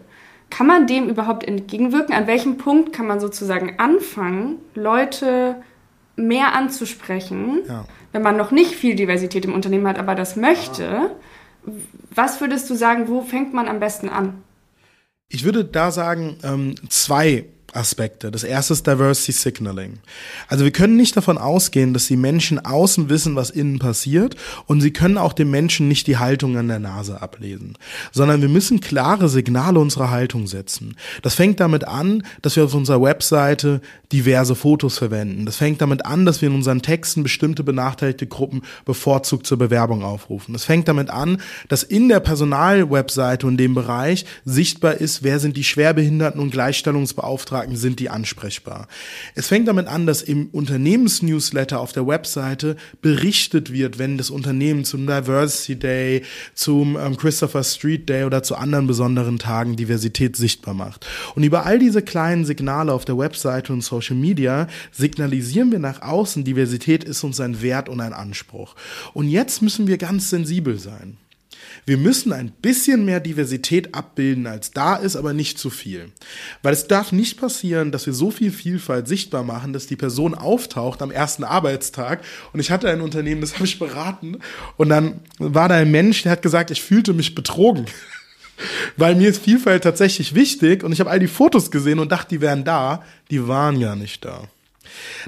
Kann 0.55 0.67
man 0.67 0.87
dem 0.87 1.09
überhaupt 1.09 1.45
entgegenwirken? 1.45 2.15
An 2.15 2.27
welchem 2.27 2.57
Punkt 2.57 2.93
kann 2.93 3.07
man 3.07 3.19
sozusagen 3.19 3.77
anfangen, 3.77 4.59
Leute 4.73 5.57
mehr 6.15 6.53
anzusprechen, 6.53 7.63
ja. 7.67 7.85
wenn 8.13 8.21
man 8.21 8.37
noch 8.37 8.51
nicht 8.51 8.71
viel 8.71 8.95
Diversität 8.95 9.43
im 9.43 9.53
Unternehmen 9.53 9.85
hat, 9.85 9.99
aber 9.99 10.15
das 10.15 10.37
möchte? 10.37 11.11
Was 12.09 12.39
würdest 12.39 12.69
du 12.69 12.75
sagen, 12.75 13.09
wo 13.09 13.21
fängt 13.21 13.53
man 13.53 13.67
am 13.67 13.81
besten 13.81 14.07
an? 14.07 14.43
Ich 15.27 15.43
würde 15.43 15.65
da 15.65 15.91
sagen, 15.91 16.37
ähm, 16.41 16.75
zwei 16.87 17.43
Aspekte. 17.75 18.31
Das 18.31 18.43
erste 18.43 18.73
ist 18.73 18.87
Diversity 18.87 19.31
Signaling. 19.31 19.99
Also 20.47 20.63
wir 20.63 20.71
können 20.71 20.95
nicht 20.95 21.15
davon 21.17 21.37
ausgehen, 21.37 21.93
dass 21.93 22.07
die 22.07 22.17
Menschen 22.17 22.63
außen 22.63 23.09
wissen, 23.09 23.35
was 23.35 23.49
innen 23.49 23.79
passiert 23.79 24.35
und 24.67 24.81
sie 24.81 24.91
können 24.91 25.17
auch 25.17 25.33
den 25.33 25.49
Menschen 25.49 25.87
nicht 25.87 26.07
die 26.07 26.17
Haltung 26.17 26.57
an 26.57 26.67
der 26.67 26.79
Nase 26.79 27.21
ablesen, 27.21 27.77
sondern 28.11 28.41
wir 28.41 28.49
müssen 28.49 28.79
klare 28.79 29.29
Signale 29.29 29.79
unserer 29.79 30.09
Haltung 30.09 30.47
setzen. 30.47 30.95
Das 31.21 31.35
fängt 31.35 31.59
damit 31.59 31.87
an, 31.87 32.23
dass 32.41 32.55
wir 32.55 32.65
auf 32.65 32.73
unserer 32.73 33.01
Webseite 33.01 33.81
diverse 34.11 34.55
Fotos 34.55 34.97
verwenden. 34.97 35.45
Das 35.45 35.57
fängt 35.57 35.81
damit 35.81 36.05
an, 36.05 36.25
dass 36.25 36.41
wir 36.41 36.49
in 36.49 36.55
unseren 36.55 36.81
Texten 36.81 37.23
bestimmte 37.23 37.63
benachteiligte 37.63 38.27
Gruppen 38.27 38.61
bevorzugt 38.85 39.45
zur 39.45 39.57
Bewerbung 39.57 40.03
aufrufen. 40.03 40.53
Das 40.53 40.65
fängt 40.65 40.87
damit 40.87 41.09
an, 41.09 41.41
dass 41.69 41.83
in 41.83 42.09
der 42.09 42.19
Personalwebseite 42.19 43.47
und 43.47 43.57
dem 43.57 43.75
Bereich 43.75 44.25
sichtbar 44.45 44.95
ist, 44.95 45.23
wer 45.23 45.39
sind 45.39 45.57
die 45.57 45.63
Schwerbehinderten 45.63 46.39
und 46.39 46.51
Gleichstellungsbeauftragten 46.51 47.64
Fragen 47.65 47.75
sind 47.75 47.99
die 47.99 48.11
ansprechbar. 48.11 48.87
Es 49.33 49.47
fängt 49.47 49.67
damit 49.67 49.87
an, 49.87 50.05
dass 50.05 50.21
im 50.21 50.49
Unternehmensnewsletter 50.51 51.79
auf 51.79 51.93
der 51.93 52.05
Webseite 52.05 52.75
berichtet 53.01 53.73
wird, 53.73 53.97
wenn 53.97 54.19
das 54.19 54.29
Unternehmen 54.29 54.85
zum 54.85 55.07
Diversity 55.07 55.75
Day, 55.75 56.21
zum 56.53 56.95
ähm, 56.95 57.17
Christopher 57.17 57.63
Street 57.63 58.07
Day 58.07 58.25
oder 58.25 58.43
zu 58.43 58.55
anderen 58.55 58.85
besonderen 58.85 59.39
Tagen 59.39 59.75
Diversität 59.75 60.35
sichtbar 60.35 60.75
macht. 60.75 61.07
Und 61.33 61.43
über 61.43 61.65
all 61.65 61.79
diese 61.79 62.03
kleinen 62.03 62.45
Signale 62.45 62.93
auf 62.93 63.03
der 63.03 63.17
Webseite 63.17 63.73
und 63.73 63.81
Social 63.81 64.15
Media 64.15 64.67
signalisieren 64.91 65.71
wir 65.71 65.79
nach 65.79 66.03
außen, 66.03 66.43
Diversität 66.43 67.03
ist 67.03 67.23
uns 67.23 67.39
ein 67.39 67.63
Wert 67.63 67.89
und 67.89 67.99
ein 67.99 68.13
Anspruch. 68.13 68.75
Und 69.13 69.27
jetzt 69.27 69.63
müssen 69.63 69.87
wir 69.87 69.97
ganz 69.97 70.29
sensibel 70.29 70.77
sein. 70.77 71.17
Wir 71.85 71.97
müssen 71.97 72.33
ein 72.33 72.51
bisschen 72.51 73.05
mehr 73.05 73.19
Diversität 73.19 73.93
abbilden, 73.93 74.47
als 74.47 74.71
da 74.71 74.95
ist, 74.95 75.15
aber 75.15 75.33
nicht 75.33 75.59
zu 75.59 75.69
viel. 75.69 76.11
Weil 76.63 76.73
es 76.73 76.87
darf 76.87 77.11
nicht 77.11 77.39
passieren, 77.39 77.91
dass 77.91 78.05
wir 78.05 78.13
so 78.13 78.31
viel 78.31 78.51
Vielfalt 78.51 79.07
sichtbar 79.07 79.43
machen, 79.43 79.73
dass 79.73 79.87
die 79.87 79.95
Person 79.95 80.33
auftaucht 80.33 81.01
am 81.01 81.11
ersten 81.11 81.43
Arbeitstag. 81.43 82.23
Und 82.53 82.59
ich 82.59 82.71
hatte 82.71 82.89
ein 82.89 83.01
Unternehmen, 83.01 83.41
das 83.41 83.53
habe 83.55 83.65
ich 83.65 83.79
beraten. 83.79 84.39
Und 84.77 84.89
dann 84.89 85.19
war 85.37 85.69
da 85.69 85.75
ein 85.75 85.91
Mensch, 85.91 86.23
der 86.23 86.33
hat 86.33 86.41
gesagt, 86.41 86.71
ich 86.71 86.81
fühlte 86.81 87.13
mich 87.13 87.35
betrogen. 87.35 87.85
Weil 88.97 89.15
mir 89.15 89.29
ist 89.29 89.43
Vielfalt 89.43 89.83
tatsächlich 89.83 90.33
wichtig 90.33 90.83
und 90.83 90.93
ich 90.93 91.01
habe 91.01 91.09
all 91.09 91.19
die 91.19 91.27
Fotos 91.27 91.71
gesehen 91.71 91.99
und 91.99 92.11
dachte, 92.11 92.29
die 92.29 92.41
wären 92.41 92.63
da. 92.63 93.03
Die 93.29 93.47
waren 93.47 93.79
ja 93.79 93.95
nicht 93.95 94.23
da. 94.23 94.47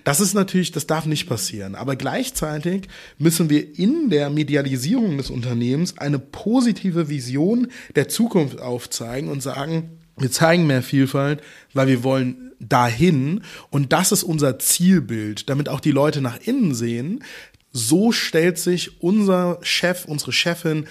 Das 0.04 0.20
ist 0.20 0.34
natürlich, 0.34 0.72
das 0.72 0.88
darf 0.88 1.06
nicht 1.06 1.28
passieren. 1.28 1.76
Aber 1.76 1.96
gleichzeitig 1.96 2.88
müssen 3.18 3.50
wir 3.50 3.78
in 3.78 4.10
der 4.10 4.30
Medialisierung 4.30 5.18
des 5.18 5.30
Unternehmens 5.30 5.98
eine 5.98 6.20
positive 6.20 7.10
Vision 7.10 7.68
der 7.96 8.08
Zukunft 8.08 8.60
aufzeigen 8.60 9.30
und 9.30 9.42
sagen, 9.42 10.00
wir 10.18 10.32
zeigen 10.32 10.68
mehr 10.68 10.82
Vielfalt, 10.82 11.42
weil 11.74 11.88
wir 11.88 12.04
wollen 12.04 12.52
dahin 12.60 13.42
und 13.70 13.94
das 13.94 14.12
ist 14.12 14.24
unser 14.24 14.60
Zielbild, 14.60 15.50
damit 15.50 15.70
auch 15.70 15.80
die 15.80 15.92
Leute 15.92 16.22
nach 16.22 16.40
innen 16.42 16.74
sehen. 16.74 17.24
So 17.72 18.12
stellt 18.12 18.58
sich 18.58 19.02
unser 19.02 19.60
Chef, 19.62 20.06
unsere 20.06 20.32
Chefin 20.32 20.88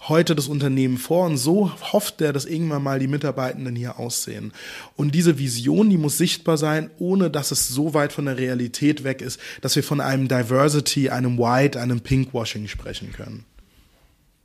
heute 0.00 0.34
das 0.34 0.48
Unternehmen 0.48 0.98
vor 0.98 1.26
und 1.26 1.36
so 1.36 1.72
hofft 1.92 2.20
er, 2.20 2.32
dass 2.32 2.44
irgendwann 2.44 2.82
mal 2.82 2.98
die 2.98 3.06
Mitarbeitenden 3.06 3.74
hier 3.74 3.98
aussehen. 3.98 4.52
Und 4.94 5.14
diese 5.14 5.38
Vision, 5.38 5.90
die 5.90 5.96
muss 5.96 6.18
sichtbar 6.18 6.58
sein, 6.58 6.90
ohne 6.98 7.30
dass 7.30 7.50
es 7.50 7.68
so 7.68 7.94
weit 7.94 8.12
von 8.12 8.26
der 8.26 8.38
Realität 8.38 9.04
weg 9.04 9.22
ist, 9.22 9.40
dass 9.62 9.74
wir 9.74 9.82
von 9.82 10.00
einem 10.00 10.28
Diversity, 10.28 11.10
einem 11.10 11.38
White, 11.38 11.80
einem 11.80 12.00
Pinkwashing 12.00 12.68
sprechen 12.68 13.12
können. 13.12 13.44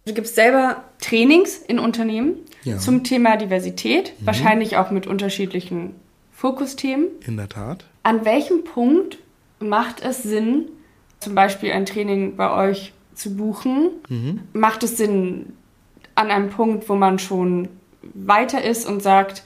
Du 0.05 0.13
gibst 0.13 0.35
selber 0.35 0.83
Trainings 0.99 1.57
in 1.57 1.77
Unternehmen 1.77 2.35
ja. 2.63 2.79
zum 2.79 3.03
Thema 3.03 3.37
Diversität, 3.37 4.13
mhm. 4.19 4.25
wahrscheinlich 4.25 4.77
auch 4.77 4.89
mit 4.89 5.05
unterschiedlichen 5.05 5.93
Fokusthemen. 6.31 7.07
In 7.25 7.37
der 7.37 7.49
Tat. 7.49 7.85
An 8.01 8.25
welchem 8.25 8.63
Punkt 8.63 9.19
macht 9.59 10.01
es 10.01 10.23
Sinn, 10.23 10.69
zum 11.19 11.35
Beispiel 11.35 11.71
ein 11.71 11.85
Training 11.85 12.35
bei 12.35 12.69
euch 12.69 12.93
zu 13.21 13.35
buchen? 13.35 13.91
Mhm. 14.09 14.39
Macht 14.53 14.83
es 14.83 14.97
Sinn 14.97 15.53
an 16.15 16.29
einem 16.29 16.49
Punkt, 16.49 16.89
wo 16.89 16.95
man 16.95 17.19
schon 17.19 17.69
weiter 18.13 18.63
ist 18.63 18.87
und 18.87 19.01
sagt, 19.01 19.43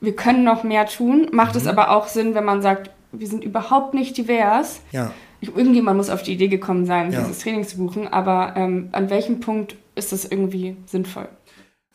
wir 0.00 0.16
können 0.16 0.44
noch 0.44 0.64
mehr 0.64 0.86
tun? 0.86 1.28
Macht 1.32 1.54
mhm. 1.54 1.60
es 1.60 1.66
aber 1.66 1.90
auch 1.90 2.08
Sinn, 2.08 2.34
wenn 2.34 2.44
man 2.44 2.62
sagt, 2.62 2.90
wir 3.12 3.26
sind 3.26 3.44
überhaupt 3.44 3.94
nicht 3.94 4.16
divers? 4.16 4.80
Ja. 4.92 5.12
Irgendjemand 5.40 5.96
muss 5.96 6.10
auf 6.10 6.22
die 6.22 6.32
Idee 6.32 6.48
gekommen 6.48 6.84
sein, 6.84 7.12
ja. 7.12 7.20
dieses 7.20 7.38
Training 7.38 7.64
zu 7.64 7.76
buchen, 7.78 8.08
aber 8.08 8.54
ähm, 8.56 8.88
an 8.92 9.08
welchem 9.08 9.38
Punkt 9.38 9.76
ist 9.94 10.10
das 10.10 10.24
irgendwie 10.24 10.76
sinnvoll? 10.86 11.28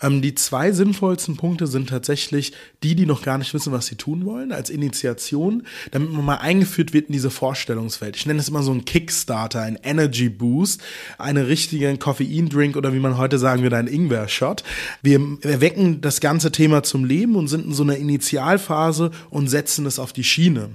Ähm, 0.03 0.22
die 0.22 0.36
zwei 0.36 0.72
sinnvollsten 0.72 1.38
Punkte 1.38 1.65
sind 1.65 1.89
tatsächlich 1.89 2.51
die, 2.83 2.95
die 2.95 3.05
noch 3.05 3.24
gar 3.24 3.38
nicht 3.38 3.53
wissen, 3.53 3.74
was 3.74 3.88
sie 3.88 3.95
tun 3.95 4.25
wollen, 4.25 4.51
als 4.51 4.69
Initiation, 4.69 5.63
damit 5.91 6.12
man 6.12 6.25
mal 6.25 6.36
eingeführt 6.36 6.93
wird 6.93 7.07
in 7.07 7.13
diese 7.13 7.31
Vorstellungswelt. 7.31 8.15
Ich 8.15 8.25
nenne 8.25 8.39
es 8.39 8.50
immer 8.50 8.62
so 8.62 8.72
ein 8.72 8.86
Kickstarter, 8.86 9.62
ein 9.62 9.79
Energy 9.81 10.29
Boost, 10.29 10.81
eine 11.17 11.48
richtige 11.48 11.98
Koffeindrink 11.98 12.75
oder 12.75 12.93
wie 12.93 13.00
man 13.00 13.17
heute 13.17 13.39
sagen 13.39 13.63
würde, 13.63 13.77
ein 13.77 13.88
Ingwer-Shot. 13.88 14.63
Wir 15.01 15.19
erwecken 15.41 16.01
das 16.01 16.19
ganze 16.19 16.51
Thema 16.51 16.83
zum 16.83 17.05
Leben 17.05 17.36
und 17.36 17.48
sind 17.48 17.65
in 17.65 17.74
so 17.74 17.83
einer 17.83 17.98
Initialphase 17.98 19.12
und 19.29 19.48
setzen 19.48 19.86
es 19.86 20.00
auf 20.00 20.12
die 20.12 20.24
Schiene. 20.24 20.72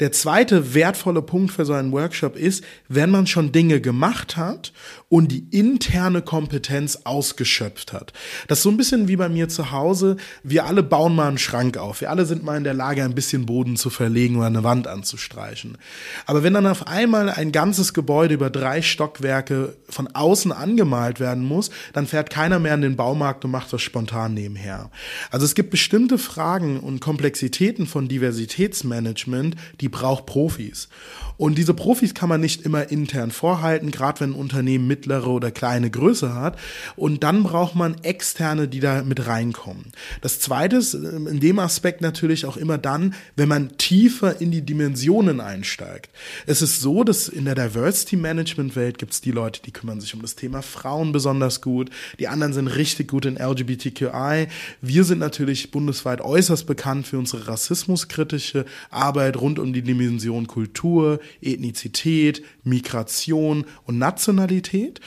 Der 0.00 0.12
zweite 0.12 0.74
wertvolle 0.74 1.22
Punkt 1.22 1.52
für 1.52 1.64
so 1.64 1.72
einen 1.72 1.92
Workshop 1.92 2.36
ist, 2.36 2.64
wenn 2.88 3.10
man 3.10 3.26
schon 3.26 3.52
Dinge 3.52 3.80
gemacht 3.80 4.36
hat 4.36 4.72
und 5.08 5.30
die 5.30 5.46
interne 5.50 6.22
Kompetenz 6.22 7.02
ausgeschöpft 7.04 7.92
hat. 7.92 8.12
Das 8.48 8.58
ist 8.58 8.64
so 8.64 8.70
ein 8.70 8.76
bisschen 8.76 9.06
wie 9.06 9.14
bei 9.14 9.28
mir 9.28 9.48
zu 9.48 9.70
Hause. 9.70 10.16
Wir 10.42 10.64
alle 10.64 10.82
bauen 10.82 11.14
mal 11.14 11.28
einen 11.28 11.38
Schrank 11.38 11.76
auf. 11.76 12.00
Wir 12.00 12.10
alle 12.10 12.26
sind 12.26 12.42
mal 12.42 12.56
in 12.56 12.64
der 12.64 12.74
Lage, 12.74 13.04
ein 13.04 13.14
bisschen 13.14 13.46
Boden 13.46 13.76
zu 13.76 13.90
verlegen 13.90 14.36
oder 14.36 14.46
eine 14.46 14.64
Wand 14.64 14.88
anzustreichen. 14.88 15.78
Aber 16.26 16.42
wenn 16.42 16.54
dann 16.54 16.66
auf 16.66 16.88
einmal 16.88 17.30
ein 17.30 17.52
ganzes 17.52 17.94
Gebäude 17.94 18.34
über 18.34 18.50
drei 18.50 18.82
Stockwerke 18.82 19.76
von 19.88 20.08
außen 20.08 20.50
angemalt 20.50 21.20
werden 21.20 21.44
muss, 21.44 21.70
dann 21.92 22.08
fährt 22.08 22.30
keiner 22.30 22.58
mehr 22.58 22.74
in 22.74 22.82
den 22.82 22.96
Baumarkt 22.96 23.44
und 23.44 23.52
macht 23.52 23.72
das 23.72 23.82
spontan 23.82 24.34
nebenher. 24.34 24.90
Also 25.30 25.46
es 25.46 25.54
gibt 25.54 25.70
bestimmte 25.70 26.18
Fragen 26.18 26.80
und 26.80 27.00
Komplexitäten 27.00 27.86
von 27.86 28.08
Diversitätsmanagement, 28.08 29.54
die 29.80 29.83
braucht 29.88 30.26
Profis. 30.26 30.88
Und 31.36 31.58
diese 31.58 31.74
Profis 31.74 32.14
kann 32.14 32.28
man 32.28 32.40
nicht 32.40 32.62
immer 32.62 32.90
intern 32.90 33.30
vorhalten, 33.30 33.90
gerade 33.90 34.20
wenn 34.20 34.30
ein 34.30 34.34
Unternehmen 34.34 34.86
mittlere 34.86 35.26
oder 35.26 35.50
kleine 35.50 35.90
Größe 35.90 36.34
hat. 36.34 36.56
Und 36.96 37.24
dann 37.24 37.42
braucht 37.42 37.74
man 37.74 37.96
externe, 38.02 38.68
die 38.68 38.80
da 38.80 39.02
mit 39.02 39.26
reinkommen. 39.26 39.86
Das 40.20 40.38
zweite 40.38 40.76
ist 40.76 40.94
ähm, 40.94 41.26
in 41.26 41.40
dem 41.40 41.58
Aspekt 41.58 42.00
natürlich 42.00 42.46
auch 42.46 42.56
immer 42.56 42.78
dann, 42.78 43.14
wenn 43.34 43.48
man 43.48 43.76
tiefer 43.78 44.40
in 44.40 44.52
die 44.52 44.62
Dimensionen 44.62 45.40
einsteigt. 45.40 46.10
Es 46.46 46.62
ist 46.62 46.80
so, 46.80 47.02
dass 47.02 47.28
in 47.28 47.44
der 47.44 47.56
Diversity 47.56 48.16
Management 48.16 48.76
Welt 48.76 48.98
gibt 48.98 49.12
es 49.12 49.20
die 49.20 49.32
Leute, 49.32 49.60
die 49.62 49.72
kümmern 49.72 50.00
sich 50.00 50.14
um 50.14 50.22
das 50.22 50.36
Thema 50.36 50.62
Frauen 50.62 51.10
besonders 51.10 51.60
gut. 51.60 51.90
Die 52.20 52.28
anderen 52.28 52.52
sind 52.52 52.68
richtig 52.68 53.08
gut 53.08 53.26
in 53.26 53.36
LGBTQI. 53.36 54.46
Wir 54.80 55.04
sind 55.04 55.18
natürlich 55.18 55.72
bundesweit 55.72 56.20
äußerst 56.20 56.66
bekannt 56.66 57.08
für 57.08 57.18
unsere 57.18 57.48
rassismuskritische 57.48 58.64
Arbeit 58.90 59.36
rund 59.36 59.58
um 59.58 59.72
die 59.74 59.82
Dimension 59.82 60.46
Kultur, 60.46 61.20
Ethnizität, 61.42 62.42
Migration 62.62 63.66
und 63.84 63.98
Nationalität. 63.98 65.00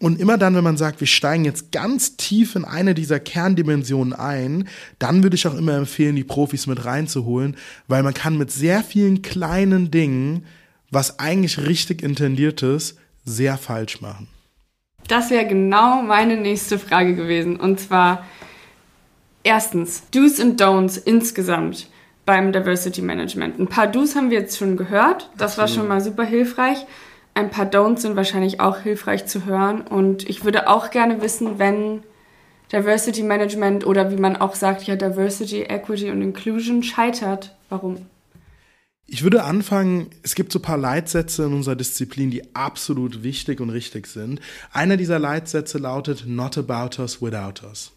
Und 0.00 0.18
immer 0.18 0.36
dann, 0.36 0.56
wenn 0.56 0.64
man 0.64 0.76
sagt, 0.76 0.98
wir 0.98 1.06
steigen 1.06 1.44
jetzt 1.44 1.70
ganz 1.70 2.16
tief 2.16 2.56
in 2.56 2.64
eine 2.64 2.92
dieser 2.94 3.20
Kerndimensionen 3.20 4.12
ein, 4.12 4.66
dann 4.98 5.22
würde 5.22 5.36
ich 5.36 5.46
auch 5.46 5.54
immer 5.54 5.74
empfehlen, 5.74 6.16
die 6.16 6.24
Profis 6.24 6.66
mit 6.66 6.84
reinzuholen, 6.84 7.56
weil 7.86 8.02
man 8.02 8.14
kann 8.14 8.36
mit 8.36 8.50
sehr 8.50 8.82
vielen 8.82 9.22
kleinen 9.22 9.92
Dingen, 9.92 10.44
was 10.90 11.20
eigentlich 11.20 11.58
richtig 11.58 12.02
intendiert 12.02 12.62
ist, 12.62 12.98
sehr 13.24 13.56
falsch 13.58 14.00
machen. 14.00 14.26
Das 15.06 15.30
wäre 15.30 15.46
genau 15.46 16.02
meine 16.02 16.36
nächste 16.36 16.78
Frage 16.80 17.14
gewesen. 17.14 17.56
Und 17.56 17.78
zwar 17.78 18.26
erstens, 19.44 20.02
Do's 20.10 20.40
und 20.40 20.60
Don'ts 20.60 21.00
insgesamt 21.04 21.88
beim 22.24 22.52
Diversity 22.52 23.02
Management. 23.02 23.58
Ein 23.58 23.66
paar 23.66 23.86
Do's 23.86 24.14
haben 24.14 24.30
wir 24.30 24.40
jetzt 24.40 24.56
schon 24.56 24.76
gehört. 24.76 25.30
Das 25.36 25.58
war 25.58 25.68
schon 25.68 25.88
mal 25.88 26.00
super 26.00 26.24
hilfreich. 26.24 26.86
Ein 27.34 27.50
paar 27.50 27.64
Don'ts 27.64 28.00
sind 28.00 28.16
wahrscheinlich 28.16 28.60
auch 28.60 28.78
hilfreich 28.78 29.26
zu 29.26 29.46
hören. 29.46 29.80
Und 29.80 30.28
ich 30.28 30.44
würde 30.44 30.68
auch 30.68 30.90
gerne 30.90 31.22
wissen, 31.22 31.58
wenn 31.58 32.02
Diversity 32.72 33.22
Management 33.22 33.86
oder 33.86 34.10
wie 34.10 34.16
man 34.16 34.36
auch 34.36 34.54
sagt, 34.54 34.84
ja, 34.84 34.96
Diversity, 34.96 35.62
Equity 35.62 36.10
und 36.10 36.22
Inclusion 36.22 36.82
scheitert, 36.82 37.56
warum? 37.68 38.06
Ich 39.06 39.22
würde 39.22 39.44
anfangen, 39.44 40.08
es 40.22 40.34
gibt 40.34 40.52
so 40.52 40.58
ein 40.58 40.62
paar 40.62 40.78
Leitsätze 40.78 41.44
in 41.44 41.52
unserer 41.52 41.76
Disziplin, 41.76 42.30
die 42.30 42.54
absolut 42.54 43.22
wichtig 43.22 43.60
und 43.60 43.68
richtig 43.68 44.06
sind. 44.06 44.40
Einer 44.72 44.96
dieser 44.96 45.18
Leitsätze 45.18 45.78
lautet 45.78 46.24
Not 46.26 46.56
about 46.56 47.00
us 47.02 47.20
without 47.20 47.66
us. 47.66 47.92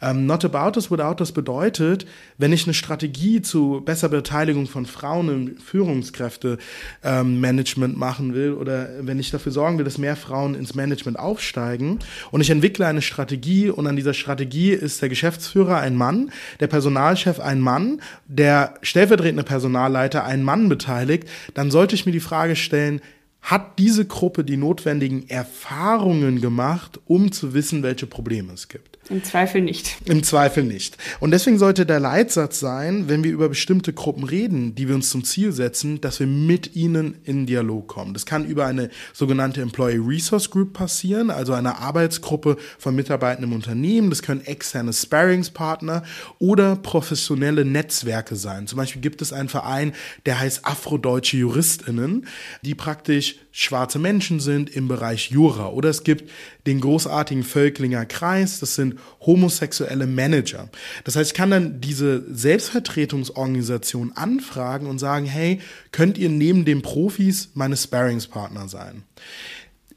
Ähm, 0.00 0.26
Not 0.26 0.44
about 0.44 0.76
us 0.76 0.88
without 0.90 1.20
us 1.20 1.30
bedeutet, 1.32 2.06
wenn 2.36 2.52
ich 2.52 2.64
eine 2.64 2.74
Strategie 2.74 3.40
zu 3.42 3.82
besser 3.84 4.08
Beteiligung 4.08 4.66
von 4.66 4.86
Frauen 4.86 5.28
im 5.28 5.56
Führungskräfte-Management 5.58 7.94
ähm, 7.94 7.98
machen 7.98 8.34
will 8.34 8.52
oder 8.52 8.88
wenn 9.00 9.18
ich 9.18 9.30
dafür 9.30 9.52
sorgen 9.52 9.78
will, 9.78 9.84
dass 9.84 9.98
mehr 9.98 10.16
Frauen 10.16 10.54
ins 10.54 10.74
Management 10.74 11.18
aufsteigen 11.18 11.98
und 12.30 12.40
ich 12.40 12.50
entwickle 12.50 12.86
eine 12.86 13.02
Strategie 13.02 13.68
und 13.70 13.86
an 13.86 13.96
dieser 13.96 14.14
Strategie 14.14 14.70
ist 14.70 15.02
der 15.02 15.08
Geschäftsführer 15.08 15.78
ein 15.78 15.96
Mann, 15.96 16.30
der 16.60 16.68
Personalchef 16.68 17.40
ein 17.40 17.60
Mann, 17.60 18.00
der 18.26 18.74
stellvertretende 18.82 19.42
Personalleiter 19.42 20.24
ein 20.24 20.44
Mann 20.44 20.68
beteiligt, 20.68 21.28
dann 21.54 21.70
sollte 21.70 21.94
ich 21.94 22.04
mir 22.06 22.12
die 22.12 22.20
Frage 22.20 22.54
stellen, 22.54 23.00
hat 23.40 23.78
diese 23.78 24.04
Gruppe 24.04 24.44
die 24.44 24.56
notwendigen 24.56 25.28
Erfahrungen 25.28 26.40
gemacht, 26.40 27.00
um 27.06 27.32
zu 27.32 27.54
wissen, 27.54 27.82
welche 27.82 28.06
Probleme 28.06 28.52
es 28.52 28.68
gibt? 28.68 28.97
Im 29.10 29.24
Zweifel 29.24 29.62
nicht. 29.62 29.96
Im 30.04 30.22
Zweifel 30.22 30.64
nicht. 30.64 30.98
Und 31.18 31.30
deswegen 31.30 31.58
sollte 31.58 31.86
der 31.86 31.98
Leitsatz 31.98 32.60
sein, 32.60 33.08
wenn 33.08 33.24
wir 33.24 33.32
über 33.32 33.48
bestimmte 33.48 33.94
Gruppen 33.94 34.24
reden, 34.24 34.74
die 34.74 34.86
wir 34.86 34.94
uns 34.94 35.08
zum 35.08 35.24
Ziel 35.24 35.52
setzen, 35.52 36.00
dass 36.02 36.20
wir 36.20 36.26
mit 36.26 36.76
ihnen 36.76 37.16
in 37.24 37.46
Dialog 37.46 37.88
kommen. 37.88 38.12
Das 38.12 38.26
kann 38.26 38.44
über 38.44 38.66
eine 38.66 38.90
sogenannte 39.14 39.62
Employee 39.62 39.98
Resource 39.98 40.50
Group 40.50 40.74
passieren, 40.74 41.30
also 41.30 41.54
eine 41.54 41.78
Arbeitsgruppe 41.78 42.58
von 42.78 42.94
Mitarbeitern 42.94 43.44
im 43.44 43.54
Unternehmen. 43.54 44.10
Das 44.10 44.20
können 44.20 44.44
externe 44.44 44.92
Sparringspartner 44.92 46.02
oder 46.38 46.76
professionelle 46.76 47.64
Netzwerke 47.64 48.36
sein. 48.36 48.66
Zum 48.66 48.76
Beispiel 48.76 49.00
gibt 49.00 49.22
es 49.22 49.32
einen 49.32 49.48
Verein, 49.48 49.94
der 50.26 50.38
heißt 50.38 50.66
Afrodeutsche 50.66 51.38
Juristinnen, 51.38 52.26
die 52.60 52.74
praktisch 52.74 53.36
schwarze 53.50 53.98
Menschen 53.98 54.40
sind 54.40 54.70
im 54.70 54.88
Bereich 54.88 55.30
Jura. 55.30 55.68
Oder 55.68 55.90
es 55.90 56.04
gibt 56.04 56.30
den 56.66 56.80
großartigen 56.80 57.44
Völklinger 57.44 58.06
Kreis, 58.06 58.60
das 58.60 58.74
sind 58.74 58.96
homosexuelle 59.20 60.06
Manager. 60.06 60.68
Das 61.04 61.16
heißt, 61.16 61.30
ich 61.30 61.36
kann 61.36 61.50
dann 61.50 61.80
diese 61.80 62.24
Selbstvertretungsorganisation 62.32 64.12
anfragen 64.14 64.86
und 64.86 64.98
sagen, 64.98 65.26
hey, 65.26 65.60
könnt 65.92 66.18
ihr 66.18 66.28
neben 66.28 66.64
den 66.64 66.82
Profis 66.82 67.50
meine 67.54 67.76
Sparringspartner 67.76 68.68
sein? 68.68 69.02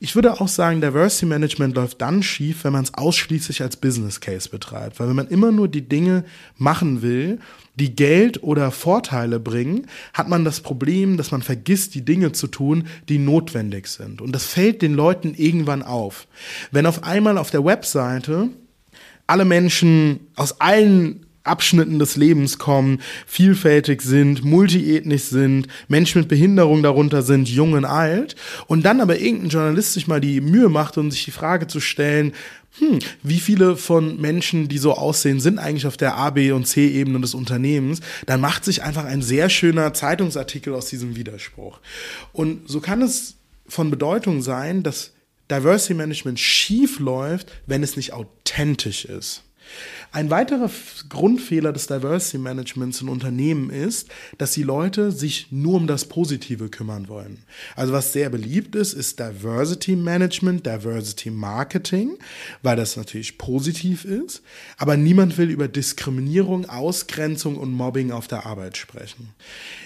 Ich 0.03 0.15
würde 0.15 0.41
auch 0.41 0.47
sagen, 0.47 0.81
Diversity 0.81 1.27
Management 1.27 1.75
läuft 1.75 2.01
dann 2.01 2.23
schief, 2.23 2.63
wenn 2.63 2.73
man 2.73 2.83
es 2.83 2.95
ausschließlich 2.95 3.61
als 3.61 3.77
Business 3.77 4.19
Case 4.19 4.49
betreibt. 4.49 4.99
Weil 4.99 5.07
wenn 5.07 5.15
man 5.15 5.27
immer 5.27 5.51
nur 5.51 5.67
die 5.67 5.87
Dinge 5.87 6.25
machen 6.57 7.03
will, 7.03 7.37
die 7.75 7.95
Geld 7.95 8.41
oder 8.41 8.71
Vorteile 8.71 9.39
bringen, 9.39 9.85
hat 10.15 10.27
man 10.27 10.43
das 10.43 10.61
Problem, 10.61 11.17
dass 11.17 11.29
man 11.29 11.43
vergisst, 11.43 11.93
die 11.93 12.03
Dinge 12.03 12.31
zu 12.31 12.47
tun, 12.47 12.87
die 13.09 13.19
notwendig 13.19 13.85
sind. 13.85 14.21
Und 14.21 14.31
das 14.31 14.45
fällt 14.45 14.81
den 14.81 14.95
Leuten 14.95 15.35
irgendwann 15.35 15.83
auf. 15.83 16.27
Wenn 16.71 16.87
auf 16.87 17.03
einmal 17.03 17.37
auf 17.37 17.51
der 17.51 17.63
Webseite 17.63 18.49
alle 19.27 19.45
Menschen 19.45 20.21
aus 20.35 20.59
allen 20.61 21.27
Abschnitten 21.43 21.99
des 21.99 22.15
Lebens 22.15 22.59
kommen, 22.59 23.01
vielfältig 23.25 24.01
sind, 24.01 24.43
multiethnisch 24.43 25.23
sind, 25.23 25.67
Menschen 25.87 26.21
mit 26.21 26.29
Behinderung 26.29 26.83
darunter 26.83 27.23
sind, 27.23 27.49
jung 27.49 27.73
und 27.73 27.85
alt. 27.85 28.35
Und 28.67 28.83
dann 28.83 29.01
aber 29.01 29.19
irgendein 29.19 29.49
Journalist 29.49 29.93
sich 29.93 30.07
mal 30.07 30.21
die 30.21 30.41
Mühe 30.41 30.69
macht, 30.69 30.97
um 30.97 31.09
sich 31.09 31.25
die 31.25 31.31
Frage 31.31 31.67
zu 31.67 31.79
stellen, 31.79 32.33
hm, 32.79 32.99
wie 33.21 33.39
viele 33.39 33.75
von 33.75 34.21
Menschen, 34.21 34.69
die 34.69 34.77
so 34.77 34.93
aussehen, 34.93 35.39
sind 35.39 35.59
eigentlich 35.59 35.87
auf 35.87 35.97
der 35.97 36.15
A, 36.15 36.29
B 36.29 36.51
und 36.51 36.65
C-Ebene 36.65 37.19
des 37.19 37.33
Unternehmens, 37.33 37.99
dann 38.25 38.39
macht 38.39 38.63
sich 38.63 38.83
einfach 38.83 39.03
ein 39.03 39.21
sehr 39.21 39.49
schöner 39.49 39.93
Zeitungsartikel 39.93 40.73
aus 40.73 40.85
diesem 40.85 41.15
Widerspruch. 41.15 41.79
Und 42.31 42.69
so 42.69 42.79
kann 42.79 43.01
es 43.01 43.35
von 43.67 43.91
Bedeutung 43.91 44.41
sein, 44.41 44.83
dass 44.83 45.11
Diversity 45.49 45.95
Management 45.95 46.39
schief 46.39 46.99
läuft, 46.99 47.51
wenn 47.65 47.83
es 47.83 47.97
nicht 47.97 48.13
authentisch 48.13 49.03
ist. 49.03 49.43
Ein 50.13 50.29
weiterer 50.29 50.69
Grundfehler 51.07 51.71
des 51.71 51.87
Diversity 51.87 52.37
Managements 52.37 52.99
in 52.99 53.07
Unternehmen 53.07 53.69
ist, 53.69 54.09
dass 54.37 54.51
die 54.51 54.63
Leute 54.63 55.13
sich 55.13 55.47
nur 55.51 55.75
um 55.75 55.87
das 55.87 56.03
Positive 56.03 56.67
kümmern 56.67 57.07
wollen. 57.07 57.43
Also 57.77 57.93
was 57.93 58.11
sehr 58.11 58.29
beliebt 58.29 58.75
ist, 58.75 58.91
ist 58.91 59.19
Diversity 59.19 59.95
Management, 59.95 60.65
Diversity 60.65 61.31
Marketing, 61.31 62.17
weil 62.61 62.75
das 62.75 62.97
natürlich 62.97 63.37
positiv 63.37 64.03
ist. 64.03 64.41
Aber 64.77 64.97
niemand 64.97 65.37
will 65.37 65.49
über 65.49 65.69
Diskriminierung, 65.69 66.67
Ausgrenzung 66.67 67.55
und 67.55 67.71
Mobbing 67.71 68.11
auf 68.11 68.27
der 68.27 68.45
Arbeit 68.45 68.75
sprechen. 68.75 69.29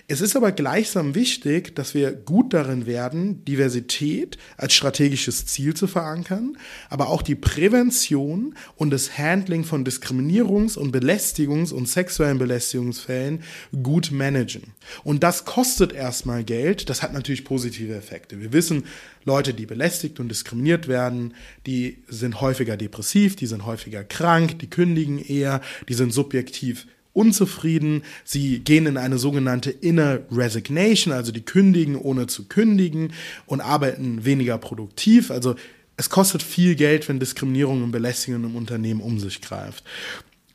Es 0.07 0.21
ist 0.21 0.35
aber 0.35 0.51
gleichsam 0.51 1.13
wichtig, 1.13 1.75
dass 1.75 1.93
wir 1.93 2.11
gut 2.11 2.51
darin 2.55 2.87
werden, 2.87 3.45
Diversität 3.45 4.39
als 4.57 4.73
strategisches 4.73 5.45
Ziel 5.45 5.75
zu 5.75 5.85
verankern, 5.85 6.57
aber 6.89 7.09
auch 7.09 7.21
die 7.21 7.35
Prävention 7.35 8.55
und 8.75 8.89
das 8.89 9.19
Handling 9.19 9.63
von 9.63 9.83
Diskriminierungs- 10.15 10.77
und 10.77 10.95
Belästigungs- 10.95 11.73
und 11.73 11.87
sexuellen 11.87 12.37
Belästigungsfällen 12.37 13.43
gut 13.83 14.11
managen. 14.11 14.73
Und 15.03 15.23
das 15.23 15.45
kostet 15.45 15.93
erstmal 15.93 16.43
Geld, 16.43 16.89
das 16.89 17.03
hat 17.03 17.13
natürlich 17.13 17.45
positive 17.45 17.95
Effekte. 17.95 18.39
Wir 18.39 18.53
wissen, 18.53 18.83
Leute, 19.23 19.53
die 19.53 19.65
belästigt 19.65 20.19
und 20.19 20.29
diskriminiert 20.29 20.87
werden, 20.87 21.33
die 21.65 21.97
sind 22.07 22.41
häufiger 22.41 22.77
depressiv, 22.77 23.35
die 23.35 23.47
sind 23.47 23.65
häufiger 23.65 24.03
krank, 24.03 24.59
die 24.59 24.69
kündigen 24.69 25.19
eher, 25.19 25.61
die 25.89 25.93
sind 25.93 26.13
subjektiv 26.13 26.87
unzufrieden, 27.13 28.03
sie 28.25 28.59
gehen 28.59 28.85
in 28.85 28.97
eine 28.97 29.17
sogenannte 29.17 29.71
Inner 29.71 30.19
Resignation, 30.31 31.13
also 31.13 31.31
die 31.31 31.45
kündigen 31.45 31.95
ohne 31.95 32.27
zu 32.27 32.45
kündigen 32.45 33.13
und 33.45 33.61
arbeiten 33.61 34.25
weniger 34.25 34.57
produktiv. 34.57 35.31
Also 35.31 35.55
es 35.97 36.09
kostet 36.09 36.43
viel 36.43 36.75
Geld, 36.75 37.07
wenn 37.07 37.19
Diskriminierung 37.19 37.83
und 37.83 37.91
Belästigung 37.91 38.43
im 38.43 38.55
Unternehmen 38.55 39.01
um 39.01 39.19
sich 39.19 39.41
greift. 39.41 39.83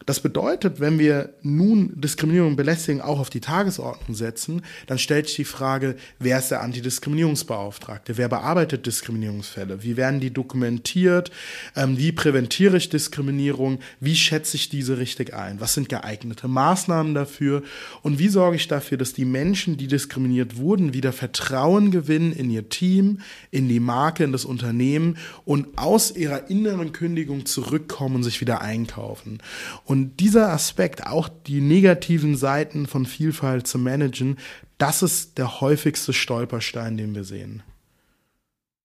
Das 0.06 0.20
bedeutet, 0.20 0.80
wenn 0.80 0.98
wir 0.98 1.34
nun 1.42 1.92
Diskriminierung 2.00 2.50
und 2.50 2.56
Belästigung 2.56 3.02
auch 3.02 3.20
auf 3.20 3.28
die 3.28 3.40
Tagesordnung 3.40 4.16
setzen, 4.16 4.62
dann 4.86 4.98
stellt 4.98 5.26
sich 5.26 5.36
die 5.36 5.44
Frage, 5.44 5.94
wer 6.18 6.38
ist 6.38 6.50
der 6.50 6.62
Antidiskriminierungsbeauftragte? 6.62 8.16
Wer 8.16 8.30
bearbeitet 8.30 8.86
Diskriminierungsfälle? 8.86 9.82
Wie 9.82 9.98
werden 9.98 10.20
die 10.20 10.32
dokumentiert? 10.32 11.30
Ähm, 11.76 11.98
wie 11.98 12.12
präventiere 12.12 12.78
ich 12.78 12.88
Diskriminierung? 12.88 13.80
Wie 14.00 14.16
schätze 14.16 14.56
ich 14.56 14.70
diese 14.70 14.96
richtig 14.96 15.34
ein? 15.34 15.60
Was 15.60 15.74
sind 15.74 15.90
geeignete 15.90 16.48
Maßnahmen 16.48 17.14
dafür? 17.14 17.62
Und 18.00 18.18
wie 18.18 18.28
sorge 18.28 18.56
ich 18.56 18.68
dafür, 18.68 18.96
dass 18.96 19.12
die 19.12 19.26
Menschen, 19.26 19.76
die 19.76 19.86
diskriminiert 19.86 20.56
wurden, 20.56 20.94
wieder 20.94 21.12
Vertrauen 21.12 21.90
gewinnen 21.90 22.32
in 22.32 22.50
ihr 22.50 22.70
Team, 22.70 23.20
in 23.50 23.68
die 23.68 23.80
Marke, 23.80 24.24
in 24.24 24.32
das 24.32 24.46
Unternehmen 24.46 25.18
und 25.44 25.76
aus 25.76 26.16
ihrer 26.16 26.48
inneren 26.48 26.92
Kündigung 26.92 27.44
zurückkommen 27.44 28.16
und 28.16 28.22
sich 28.22 28.40
wieder 28.40 28.62
einkaufen? 28.62 29.42
Und 29.90 30.20
dieser 30.20 30.52
Aspekt, 30.52 31.04
auch 31.08 31.28
die 31.28 31.60
negativen 31.60 32.36
Seiten 32.36 32.86
von 32.86 33.06
Vielfalt 33.06 33.66
zu 33.66 33.76
managen, 33.76 34.38
das 34.78 35.02
ist 35.02 35.36
der 35.36 35.60
häufigste 35.60 36.12
Stolperstein, 36.12 36.96
den 36.96 37.12
wir 37.12 37.24
sehen. 37.24 37.64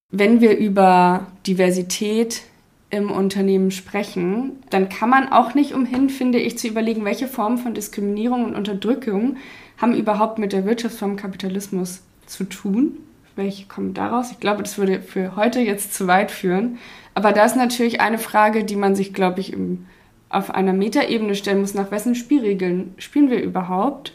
Wenn 0.10 0.42
wir 0.42 0.58
über 0.58 1.28
Diversität 1.46 2.42
im 2.90 3.12
Unternehmen 3.12 3.70
sprechen, 3.70 4.54
dann 4.72 4.90
kann 4.90 5.12
man 5.12 5.32
auch 5.32 5.54
nicht 5.54 5.76
umhin, 5.76 6.10
finde 6.10 6.40
ich, 6.40 6.58
zu 6.58 6.68
überlegen, 6.68 7.06
welche 7.06 7.28
Formen 7.28 7.60
von 7.60 7.76
Diskriminierung 7.76 8.44
und 8.44 8.56
Unterdrückung 8.56 9.38
haben 9.78 9.94
überhaupt 9.94 10.40
mit 10.40 10.54
der 10.54 10.66
Wirtschaftsform 10.66 11.18
Kapitalismus 11.18 12.02
zu 12.26 12.46
tun. 12.46 12.98
Welche 13.36 13.68
kommen 13.68 13.94
daraus? 13.94 14.32
Ich 14.32 14.40
glaube, 14.40 14.64
das 14.64 14.80
würde 14.80 15.02
für 15.02 15.36
heute 15.36 15.60
jetzt 15.60 15.94
zu 15.94 16.08
weit 16.08 16.32
führen. 16.32 16.80
Aber 17.14 17.32
da 17.32 17.46
ist 17.46 17.56
natürlich 17.56 18.02
eine 18.02 18.18
Frage, 18.18 18.64
die 18.64 18.76
man 18.76 18.96
sich, 18.96 19.14
glaube 19.14 19.40
ich, 19.40 19.54
im 19.54 19.86
auf 20.36 20.52
einer 20.52 20.74
Metaebene 20.74 21.36
stellen 21.36 21.62
muss, 21.62 21.74
nach 21.74 21.92
wessen 21.92 22.16
Spielregeln 22.16 22.94
spielen 22.98 23.30
wir 23.30 23.42
überhaupt 23.42 24.14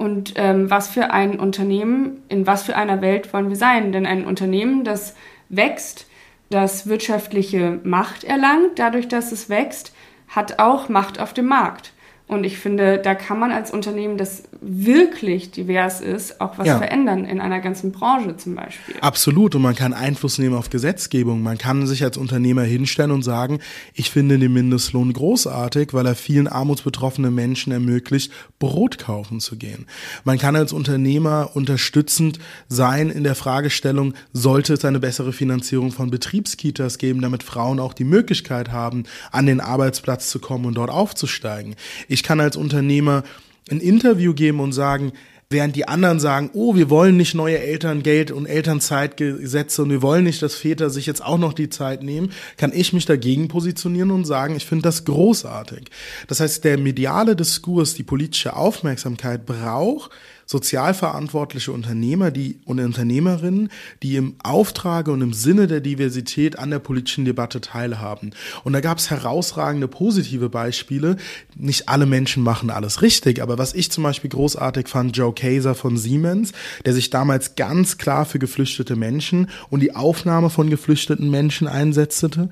und 0.00 0.32
ähm, 0.36 0.70
was 0.70 0.88
für 0.88 1.10
ein 1.10 1.38
Unternehmen, 1.38 2.22
in 2.28 2.46
was 2.46 2.62
für 2.62 2.74
einer 2.74 3.02
Welt 3.02 3.34
wollen 3.34 3.50
wir 3.50 3.56
sein. 3.56 3.92
Denn 3.92 4.06
ein 4.06 4.24
Unternehmen, 4.24 4.82
das 4.82 5.14
wächst, 5.50 6.06
das 6.48 6.86
wirtschaftliche 6.86 7.80
Macht 7.84 8.24
erlangt, 8.24 8.78
dadurch, 8.78 9.08
dass 9.08 9.30
es 9.30 9.50
wächst, 9.50 9.94
hat 10.28 10.58
auch 10.58 10.88
Macht 10.88 11.20
auf 11.20 11.34
dem 11.34 11.46
Markt. 11.46 11.92
Und 12.30 12.44
ich 12.44 12.58
finde, 12.58 12.98
da 12.98 13.16
kann 13.16 13.40
man 13.40 13.50
als 13.50 13.72
Unternehmen, 13.72 14.16
das 14.16 14.44
wirklich 14.60 15.50
divers 15.50 16.00
ist, 16.00 16.40
auch 16.40 16.58
was 16.58 16.66
ja. 16.68 16.78
verändern 16.78 17.24
in 17.24 17.40
einer 17.40 17.58
ganzen 17.58 17.90
Branche 17.90 18.36
zum 18.36 18.54
Beispiel. 18.54 18.94
Absolut. 19.00 19.56
Und 19.56 19.62
man 19.62 19.74
kann 19.74 19.92
Einfluss 19.92 20.38
nehmen 20.38 20.54
auf 20.54 20.70
Gesetzgebung. 20.70 21.42
Man 21.42 21.58
kann 21.58 21.88
sich 21.88 22.04
als 22.04 22.16
Unternehmer 22.16 22.62
hinstellen 22.62 23.10
und 23.10 23.22
sagen, 23.22 23.58
ich 23.94 24.12
finde 24.12 24.38
den 24.38 24.52
Mindestlohn 24.52 25.12
großartig, 25.12 25.92
weil 25.92 26.06
er 26.06 26.14
vielen 26.14 26.46
armutsbetroffenen 26.46 27.34
Menschen 27.34 27.72
ermöglicht, 27.72 28.30
Brot 28.60 28.98
kaufen 28.98 29.40
zu 29.40 29.56
gehen. 29.56 29.86
Man 30.22 30.38
kann 30.38 30.54
als 30.54 30.72
Unternehmer 30.72 31.50
unterstützend 31.54 32.38
sein 32.68 33.10
in 33.10 33.24
der 33.24 33.34
Fragestellung, 33.34 34.14
sollte 34.32 34.74
es 34.74 34.84
eine 34.84 35.00
bessere 35.00 35.32
Finanzierung 35.32 35.90
von 35.90 36.10
Betriebskitas 36.10 36.98
geben, 36.98 37.22
damit 37.22 37.42
Frauen 37.42 37.80
auch 37.80 37.92
die 37.92 38.04
Möglichkeit 38.04 38.70
haben, 38.70 39.02
an 39.32 39.46
den 39.46 39.60
Arbeitsplatz 39.60 40.30
zu 40.30 40.38
kommen 40.38 40.66
und 40.66 40.74
dort 40.74 40.90
aufzusteigen. 40.90 41.74
Ich 42.06 42.19
ich 42.20 42.24
kann 42.24 42.38
als 42.38 42.56
Unternehmer 42.56 43.24
ein 43.70 43.80
Interview 43.80 44.34
geben 44.34 44.60
und 44.60 44.72
sagen, 44.72 45.12
während 45.48 45.74
die 45.74 45.88
anderen 45.88 46.20
sagen, 46.20 46.50
oh, 46.52 46.74
wir 46.76 46.90
wollen 46.90 47.16
nicht 47.16 47.34
neue 47.34 47.58
Elterngeld 47.58 48.30
und 48.30 48.44
Elternzeitgesetze 48.44 49.82
und 49.82 49.88
wir 49.90 50.02
wollen 50.02 50.24
nicht, 50.24 50.42
dass 50.42 50.54
Väter 50.54 50.90
sich 50.90 51.06
jetzt 51.06 51.24
auch 51.24 51.38
noch 51.38 51.54
die 51.54 51.70
Zeit 51.70 52.02
nehmen, 52.02 52.32
kann 52.58 52.72
ich 52.74 52.92
mich 52.92 53.06
dagegen 53.06 53.48
positionieren 53.48 54.10
und 54.10 54.26
sagen, 54.26 54.54
ich 54.54 54.66
finde 54.66 54.82
das 54.82 55.06
großartig. 55.06 55.86
Das 56.28 56.40
heißt, 56.40 56.62
der 56.62 56.76
mediale 56.76 57.36
Diskurs, 57.36 57.94
die 57.94 58.02
politische 58.02 58.54
Aufmerksamkeit 58.54 59.46
braucht 59.46 60.10
sozialverantwortliche 60.50 61.70
Unternehmer 61.70 62.32
die, 62.32 62.58
und 62.64 62.80
Unternehmerinnen, 62.80 63.68
die 64.02 64.16
im 64.16 64.34
Auftrage 64.42 65.12
und 65.12 65.22
im 65.22 65.32
Sinne 65.32 65.68
der 65.68 65.80
Diversität 65.80 66.58
an 66.58 66.70
der 66.70 66.80
politischen 66.80 67.24
Debatte 67.24 67.60
teilhaben. 67.60 68.32
Und 68.64 68.72
da 68.72 68.80
gab 68.80 68.98
es 68.98 69.10
herausragende 69.10 69.86
positive 69.86 70.48
Beispiele. 70.48 71.18
Nicht 71.54 71.88
alle 71.88 72.04
Menschen 72.04 72.42
machen 72.42 72.70
alles 72.70 73.00
richtig, 73.00 73.40
aber 73.40 73.58
was 73.58 73.74
ich 73.74 73.92
zum 73.92 74.02
Beispiel 74.02 74.28
großartig 74.28 74.88
fand, 74.88 75.16
Joe 75.16 75.32
Kaiser 75.32 75.76
von 75.76 75.96
Siemens, 75.96 76.50
der 76.84 76.94
sich 76.94 77.10
damals 77.10 77.54
ganz 77.54 77.96
klar 77.96 78.24
für 78.24 78.40
geflüchtete 78.40 78.96
Menschen 78.96 79.50
und 79.68 79.78
die 79.78 79.94
Aufnahme 79.94 80.50
von 80.50 80.68
geflüchteten 80.68 81.30
Menschen 81.30 81.68
einsetzte. 81.68 82.48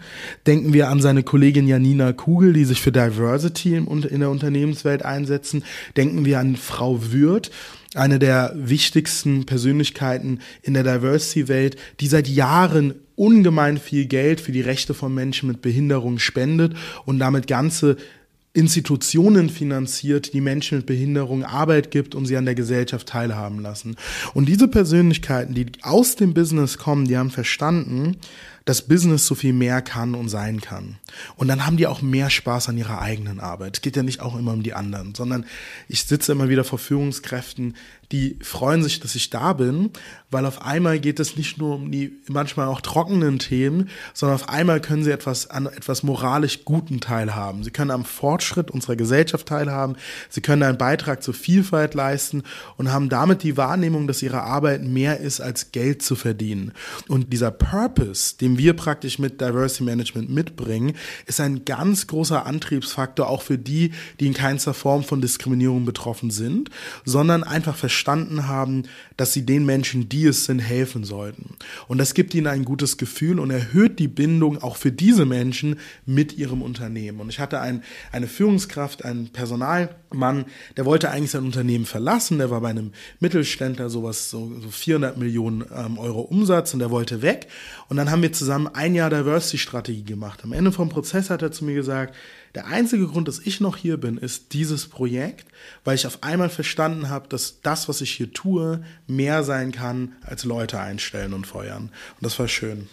Denken 0.46 0.72
wir 0.72 0.88
an 0.88 1.00
seine 1.00 1.24
Kollegin 1.24 1.66
Janina 1.66 2.12
Kugel, 2.12 2.52
die 2.52 2.64
sich 2.64 2.80
für 2.80 2.92
Diversity 2.92 3.74
in 3.74 4.20
der 4.20 4.30
Unternehmenswelt 4.30 5.04
einsetzen. 5.04 5.64
Denken 5.96 6.24
wir 6.24 6.38
an 6.38 6.54
Frau 6.54 7.00
Würth, 7.10 7.50
eine 7.94 8.18
der 8.18 8.52
wichtigsten 8.54 9.46
Persönlichkeiten 9.46 10.40
in 10.62 10.74
der 10.74 10.82
Diversity-Welt, 10.82 11.76
die 12.00 12.06
seit 12.06 12.28
Jahren 12.28 12.94
ungemein 13.16 13.78
viel 13.78 14.06
Geld 14.06 14.40
für 14.40 14.52
die 14.52 14.60
Rechte 14.60 14.94
von 14.94 15.14
Menschen 15.14 15.48
mit 15.48 15.62
Behinderung 15.62 16.18
spendet 16.18 16.74
und 17.04 17.18
damit 17.18 17.46
ganze 17.46 17.96
Institutionen 18.52 19.50
finanziert, 19.50 20.32
die 20.32 20.40
Menschen 20.40 20.78
mit 20.78 20.86
Behinderung 20.86 21.44
Arbeit 21.44 21.90
gibt 21.90 22.14
und 22.14 22.26
sie 22.26 22.36
an 22.36 22.44
der 22.44 22.54
Gesellschaft 22.54 23.06
teilhaben 23.06 23.60
lassen. 23.60 23.96
Und 24.34 24.48
diese 24.48 24.68
Persönlichkeiten, 24.68 25.54
die 25.54 25.66
aus 25.82 26.16
dem 26.16 26.34
Business 26.34 26.78
kommen, 26.78 27.06
die 27.06 27.16
haben 27.16 27.30
verstanden, 27.30 28.16
dass 28.68 28.82
Business 28.82 29.26
so 29.26 29.34
viel 29.34 29.54
mehr 29.54 29.80
kann 29.80 30.14
und 30.14 30.28
sein 30.28 30.60
kann. 30.60 30.98
Und 31.36 31.48
dann 31.48 31.64
haben 31.64 31.78
die 31.78 31.86
auch 31.86 32.02
mehr 32.02 32.28
Spaß 32.28 32.68
an 32.68 32.76
ihrer 32.76 33.00
eigenen 33.00 33.40
Arbeit. 33.40 33.78
Es 33.78 33.80
geht 33.80 33.96
ja 33.96 34.02
nicht 34.02 34.20
auch 34.20 34.36
immer 34.36 34.52
um 34.52 34.62
die 34.62 34.74
anderen, 34.74 35.14
sondern 35.14 35.46
ich 35.88 36.04
sitze 36.04 36.32
immer 36.32 36.50
wieder 36.50 36.64
vor 36.64 36.78
Führungskräften, 36.78 37.76
die 38.12 38.38
freuen 38.42 38.82
sich, 38.82 39.00
dass 39.00 39.14
ich 39.14 39.30
da 39.30 39.52
bin, 39.52 39.90
weil 40.30 40.46
auf 40.46 40.62
einmal 40.62 40.98
geht 40.98 41.20
es 41.20 41.36
nicht 41.36 41.58
nur 41.58 41.74
um 41.76 41.90
die 41.90 42.12
manchmal 42.28 42.68
auch 42.68 42.80
trockenen 42.80 43.38
Themen, 43.38 43.88
sondern 44.14 44.36
auf 44.36 44.48
einmal 44.48 44.80
können 44.80 45.04
sie 45.04 45.10
etwas 45.10 45.48
an 45.48 45.66
etwas 45.66 46.02
moralisch 46.02 46.64
Guten 46.64 47.00
teilhaben. 47.00 47.64
Sie 47.64 47.70
können 47.70 47.90
am 47.90 48.04
Fortschritt 48.04 48.70
unserer 48.70 48.96
Gesellschaft 48.96 49.46
teilhaben, 49.46 49.96
sie 50.28 50.40
können 50.40 50.62
einen 50.62 50.78
Beitrag 50.78 51.22
zur 51.22 51.34
Vielfalt 51.34 51.94
leisten 51.94 52.42
und 52.76 52.92
haben 52.92 53.08
damit 53.08 53.42
die 53.42 53.56
Wahrnehmung, 53.56 54.06
dass 54.06 54.22
ihre 54.22 54.42
Arbeit 54.42 54.82
mehr 54.84 55.20
ist 55.20 55.40
als 55.40 55.72
Geld 55.72 56.02
zu 56.02 56.16
verdienen. 56.16 56.72
Und 57.08 57.32
dieser 57.32 57.50
Purpose, 57.50 58.36
den 58.38 58.58
wir 58.58 58.74
praktisch 58.74 59.18
mit 59.18 59.40
Diversity 59.40 59.84
Management 59.84 60.30
mitbringen, 60.30 60.94
ist 61.26 61.40
ein 61.40 61.64
ganz 61.64 62.06
großer 62.06 62.46
Antriebsfaktor 62.46 63.28
auch 63.28 63.42
für 63.42 63.58
die, 63.58 63.92
die 64.20 64.26
in 64.26 64.34
keinster 64.34 64.74
Form 64.74 65.04
von 65.04 65.20
Diskriminierung 65.20 65.84
betroffen 65.84 66.30
sind, 66.30 66.70
sondern 67.04 67.44
einfach 67.44 67.76
verstanden 67.98 68.46
haben, 68.46 68.84
dass 69.16 69.32
sie 69.32 69.44
den 69.44 69.66
Menschen, 69.66 70.08
die 70.08 70.26
es 70.26 70.44
sind, 70.44 70.60
helfen 70.60 71.02
sollten. 71.02 71.56
Und 71.88 71.98
das 71.98 72.14
gibt 72.14 72.32
ihnen 72.32 72.46
ein 72.46 72.64
gutes 72.64 72.96
Gefühl 72.96 73.40
und 73.40 73.50
erhöht 73.50 73.98
die 73.98 74.06
Bindung 74.06 74.62
auch 74.62 74.76
für 74.76 74.92
diese 74.92 75.26
Menschen 75.26 75.80
mit 76.06 76.38
ihrem 76.38 76.62
Unternehmen. 76.62 77.18
Und 77.18 77.28
ich 77.28 77.40
hatte 77.40 77.60
ein, 77.60 77.82
eine 78.12 78.28
Führungskraft, 78.28 79.04
einen 79.04 79.30
Personalmann, 79.30 80.44
der 80.76 80.84
wollte 80.84 81.10
eigentlich 81.10 81.32
sein 81.32 81.44
Unternehmen 81.44 81.86
verlassen, 81.86 82.38
der 82.38 82.50
war 82.50 82.60
bei 82.60 82.70
einem 82.70 82.92
Mittelständler 83.18 83.90
sowas, 83.90 84.30
so, 84.30 84.52
so 84.60 84.70
400 84.70 85.18
Millionen 85.18 85.64
ähm, 85.74 85.98
Euro 85.98 86.20
Umsatz 86.20 86.72
und 86.72 86.78
der 86.78 86.92
wollte 86.92 87.20
weg. 87.20 87.48
Und 87.88 87.96
dann 87.96 88.12
haben 88.12 88.22
wir 88.22 88.32
zusammen 88.32 88.68
ein 88.72 88.94
Jahr 88.94 89.10
Diversity-Strategie 89.10 90.04
gemacht. 90.04 90.44
Am 90.44 90.52
Ende 90.52 90.70
vom 90.70 90.88
Prozess 90.88 91.30
hat 91.30 91.42
er 91.42 91.50
zu 91.50 91.64
mir 91.64 91.74
gesagt, 91.74 92.14
der 92.58 92.66
einzige 92.66 93.06
Grund, 93.06 93.28
dass 93.28 93.38
ich 93.38 93.60
noch 93.60 93.76
hier 93.76 93.98
bin, 93.98 94.18
ist 94.18 94.52
dieses 94.52 94.88
Projekt, 94.88 95.46
weil 95.84 95.94
ich 95.94 96.08
auf 96.08 96.24
einmal 96.24 96.48
verstanden 96.48 97.08
habe, 97.08 97.28
dass 97.28 97.60
das, 97.62 97.88
was 97.88 98.00
ich 98.00 98.10
hier 98.10 98.32
tue, 98.32 98.82
mehr 99.06 99.44
sein 99.44 99.70
kann 99.70 100.16
als 100.22 100.42
Leute 100.42 100.80
einstellen 100.80 101.34
und 101.34 101.46
feuern. 101.46 101.82
Und 101.82 102.22
das 102.22 102.36
war 102.40 102.48
schön. 102.48 102.88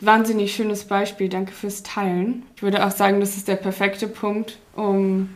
Wahnsinnig 0.00 0.54
schönes 0.54 0.84
Beispiel, 0.84 1.30
danke 1.30 1.52
fürs 1.52 1.82
Teilen. 1.82 2.42
Ich 2.56 2.62
würde 2.62 2.84
auch 2.84 2.90
sagen, 2.90 3.20
das 3.20 3.38
ist 3.38 3.48
der 3.48 3.56
perfekte 3.56 4.06
Punkt, 4.06 4.58
um 4.76 5.30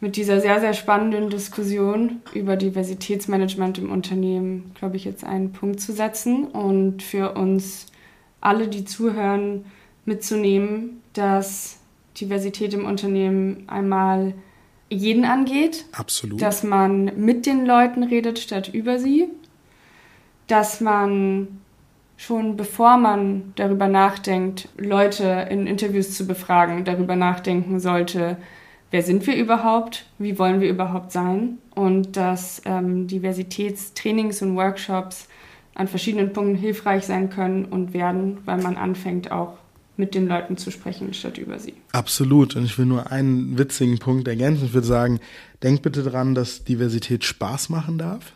mit 0.00 0.16
dieser 0.16 0.42
sehr, 0.42 0.60
sehr 0.60 0.74
spannenden 0.74 1.30
Diskussion 1.30 2.20
über 2.34 2.56
Diversitätsmanagement 2.56 3.78
im 3.78 3.90
Unternehmen, 3.90 4.72
glaube 4.74 4.96
ich, 4.96 5.06
jetzt 5.06 5.24
einen 5.24 5.52
Punkt 5.52 5.80
zu 5.80 5.94
setzen 5.94 6.44
und 6.44 7.02
für 7.02 7.32
uns 7.32 7.86
alle, 8.42 8.68
die 8.68 8.84
zuhören, 8.84 9.64
mitzunehmen, 10.04 11.00
dass 11.14 11.78
Diversität 12.20 12.74
im 12.74 12.84
Unternehmen 12.84 13.64
einmal 13.68 14.34
jeden 14.88 15.24
angeht. 15.24 15.86
Absolut. 15.92 16.40
Dass 16.40 16.62
man 16.62 17.12
mit 17.16 17.46
den 17.46 17.66
Leuten 17.66 18.02
redet 18.02 18.38
statt 18.38 18.68
über 18.72 18.98
sie. 18.98 19.28
Dass 20.46 20.80
man 20.80 21.48
schon 22.16 22.56
bevor 22.56 22.98
man 22.98 23.52
darüber 23.56 23.88
nachdenkt, 23.88 24.68
Leute 24.76 25.48
in 25.50 25.66
Interviews 25.66 26.16
zu 26.16 26.26
befragen, 26.26 26.84
darüber 26.84 27.16
nachdenken 27.16 27.80
sollte, 27.80 28.36
wer 28.92 29.02
sind 29.02 29.26
wir 29.26 29.34
überhaupt, 29.34 30.06
wie 30.18 30.38
wollen 30.38 30.60
wir 30.60 30.70
überhaupt 30.70 31.10
sein 31.10 31.58
und 31.74 32.16
dass 32.16 32.62
ähm, 32.64 33.08
Diversitätstrainings 33.08 34.40
und 34.42 34.54
Workshops 34.56 35.26
an 35.74 35.88
verschiedenen 35.88 36.32
Punkten 36.32 36.54
hilfreich 36.54 37.06
sein 37.06 37.30
können 37.30 37.64
und 37.64 37.92
werden, 37.92 38.38
weil 38.44 38.58
man 38.58 38.76
anfängt 38.76 39.32
auch 39.32 39.54
mit 39.96 40.14
den 40.14 40.26
Leuten 40.26 40.56
zu 40.56 40.70
sprechen, 40.70 41.12
statt 41.12 41.38
über 41.38 41.58
sie. 41.58 41.74
Absolut. 41.92 42.56
Und 42.56 42.64
ich 42.64 42.78
will 42.78 42.86
nur 42.86 43.10
einen 43.12 43.58
witzigen 43.58 43.98
Punkt 43.98 44.26
ergänzen. 44.26 44.66
Ich 44.66 44.74
würde 44.74 44.86
sagen, 44.86 45.20
denkt 45.62 45.82
bitte 45.82 46.02
dran, 46.02 46.34
dass 46.34 46.64
Diversität 46.64 47.24
Spaß 47.24 47.68
machen 47.68 47.98
darf. 47.98 48.32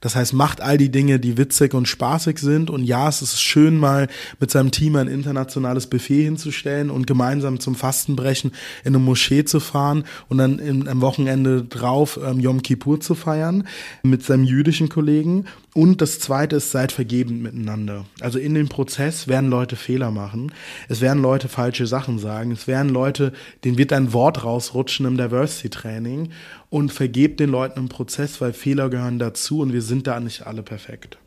Das 0.00 0.16
heißt, 0.16 0.32
macht 0.32 0.62
all 0.62 0.78
die 0.78 0.90
Dinge, 0.90 1.20
die 1.20 1.36
witzig 1.36 1.74
und 1.74 1.86
spaßig 1.86 2.38
sind. 2.38 2.70
Und 2.70 2.84
ja, 2.84 3.08
es 3.08 3.20
ist 3.20 3.40
schön, 3.40 3.76
mal 3.78 4.08
mit 4.38 4.50
seinem 4.50 4.70
Team 4.70 4.96
ein 4.96 5.08
internationales 5.08 5.86
Buffet 5.86 6.24
hinzustellen 6.24 6.90
und 6.90 7.06
gemeinsam 7.06 7.60
zum 7.60 7.74
Fastenbrechen 7.74 8.52
in 8.82 8.94
eine 8.94 8.98
Moschee 8.98 9.44
zu 9.44 9.60
fahren 9.60 10.04
und 10.28 10.38
dann 10.38 10.58
im, 10.58 10.88
am 10.88 11.00
Wochenende 11.02 11.64
drauf 11.64 12.18
ähm, 12.24 12.40
Yom 12.40 12.62
Kippur 12.62 13.00
zu 13.00 13.14
feiern 13.14 13.66
mit 14.02 14.22
seinem 14.22 14.44
jüdischen 14.44 14.88
Kollegen. 14.88 15.44
Und 15.72 16.00
das 16.00 16.18
zweite 16.18 16.56
ist, 16.56 16.72
seid 16.72 16.90
vergebend 16.90 17.42
miteinander. 17.42 18.04
Also 18.20 18.38
in 18.38 18.54
dem 18.54 18.68
Prozess 18.68 19.28
werden 19.28 19.50
Leute 19.50 19.76
Fehler 19.76 20.10
machen. 20.10 20.52
Es 20.88 21.00
werden 21.00 21.22
Leute 21.22 21.48
falsche 21.48 21.86
Sachen 21.86 22.18
sagen. 22.18 22.50
Es 22.50 22.66
werden 22.66 22.88
Leute, 22.88 23.32
denen 23.64 23.78
wird 23.78 23.92
ein 23.92 24.12
Wort 24.12 24.44
rausrutschen 24.44 25.06
im 25.06 25.16
Diversity 25.16 25.70
Training. 25.70 26.30
Und 26.70 26.92
vergebt 26.92 27.40
den 27.40 27.50
Leuten 27.50 27.78
im 27.78 27.88
Prozess, 27.88 28.40
weil 28.40 28.52
Fehler 28.52 28.90
gehören 28.90 29.18
dazu 29.18 29.60
und 29.60 29.72
wir 29.72 29.82
sind 29.82 30.06
da 30.06 30.18
nicht 30.18 30.46
alle 30.46 30.62
perfekt. 30.62 31.18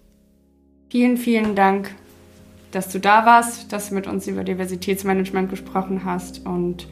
Vielen, 0.89 1.17
vielen 1.17 1.55
Dank, 1.55 1.95
dass 2.71 2.89
du 2.89 2.99
da 2.99 3.25
warst, 3.25 3.71
dass 3.71 3.89
du 3.89 3.95
mit 3.95 4.07
uns 4.07 4.27
über 4.27 4.43
Diversitätsmanagement 4.43 5.49
gesprochen 5.49 6.05
hast 6.05 6.45
und 6.45 6.87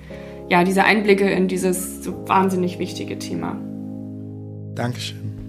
ja, 0.50 0.64
diese 0.64 0.84
Einblicke 0.84 1.30
in 1.30 1.48
dieses 1.48 2.04
so 2.04 2.28
wahnsinnig 2.28 2.80
wichtige 2.80 3.20
Thema. 3.20 3.58
Dankeschön. 4.76 5.41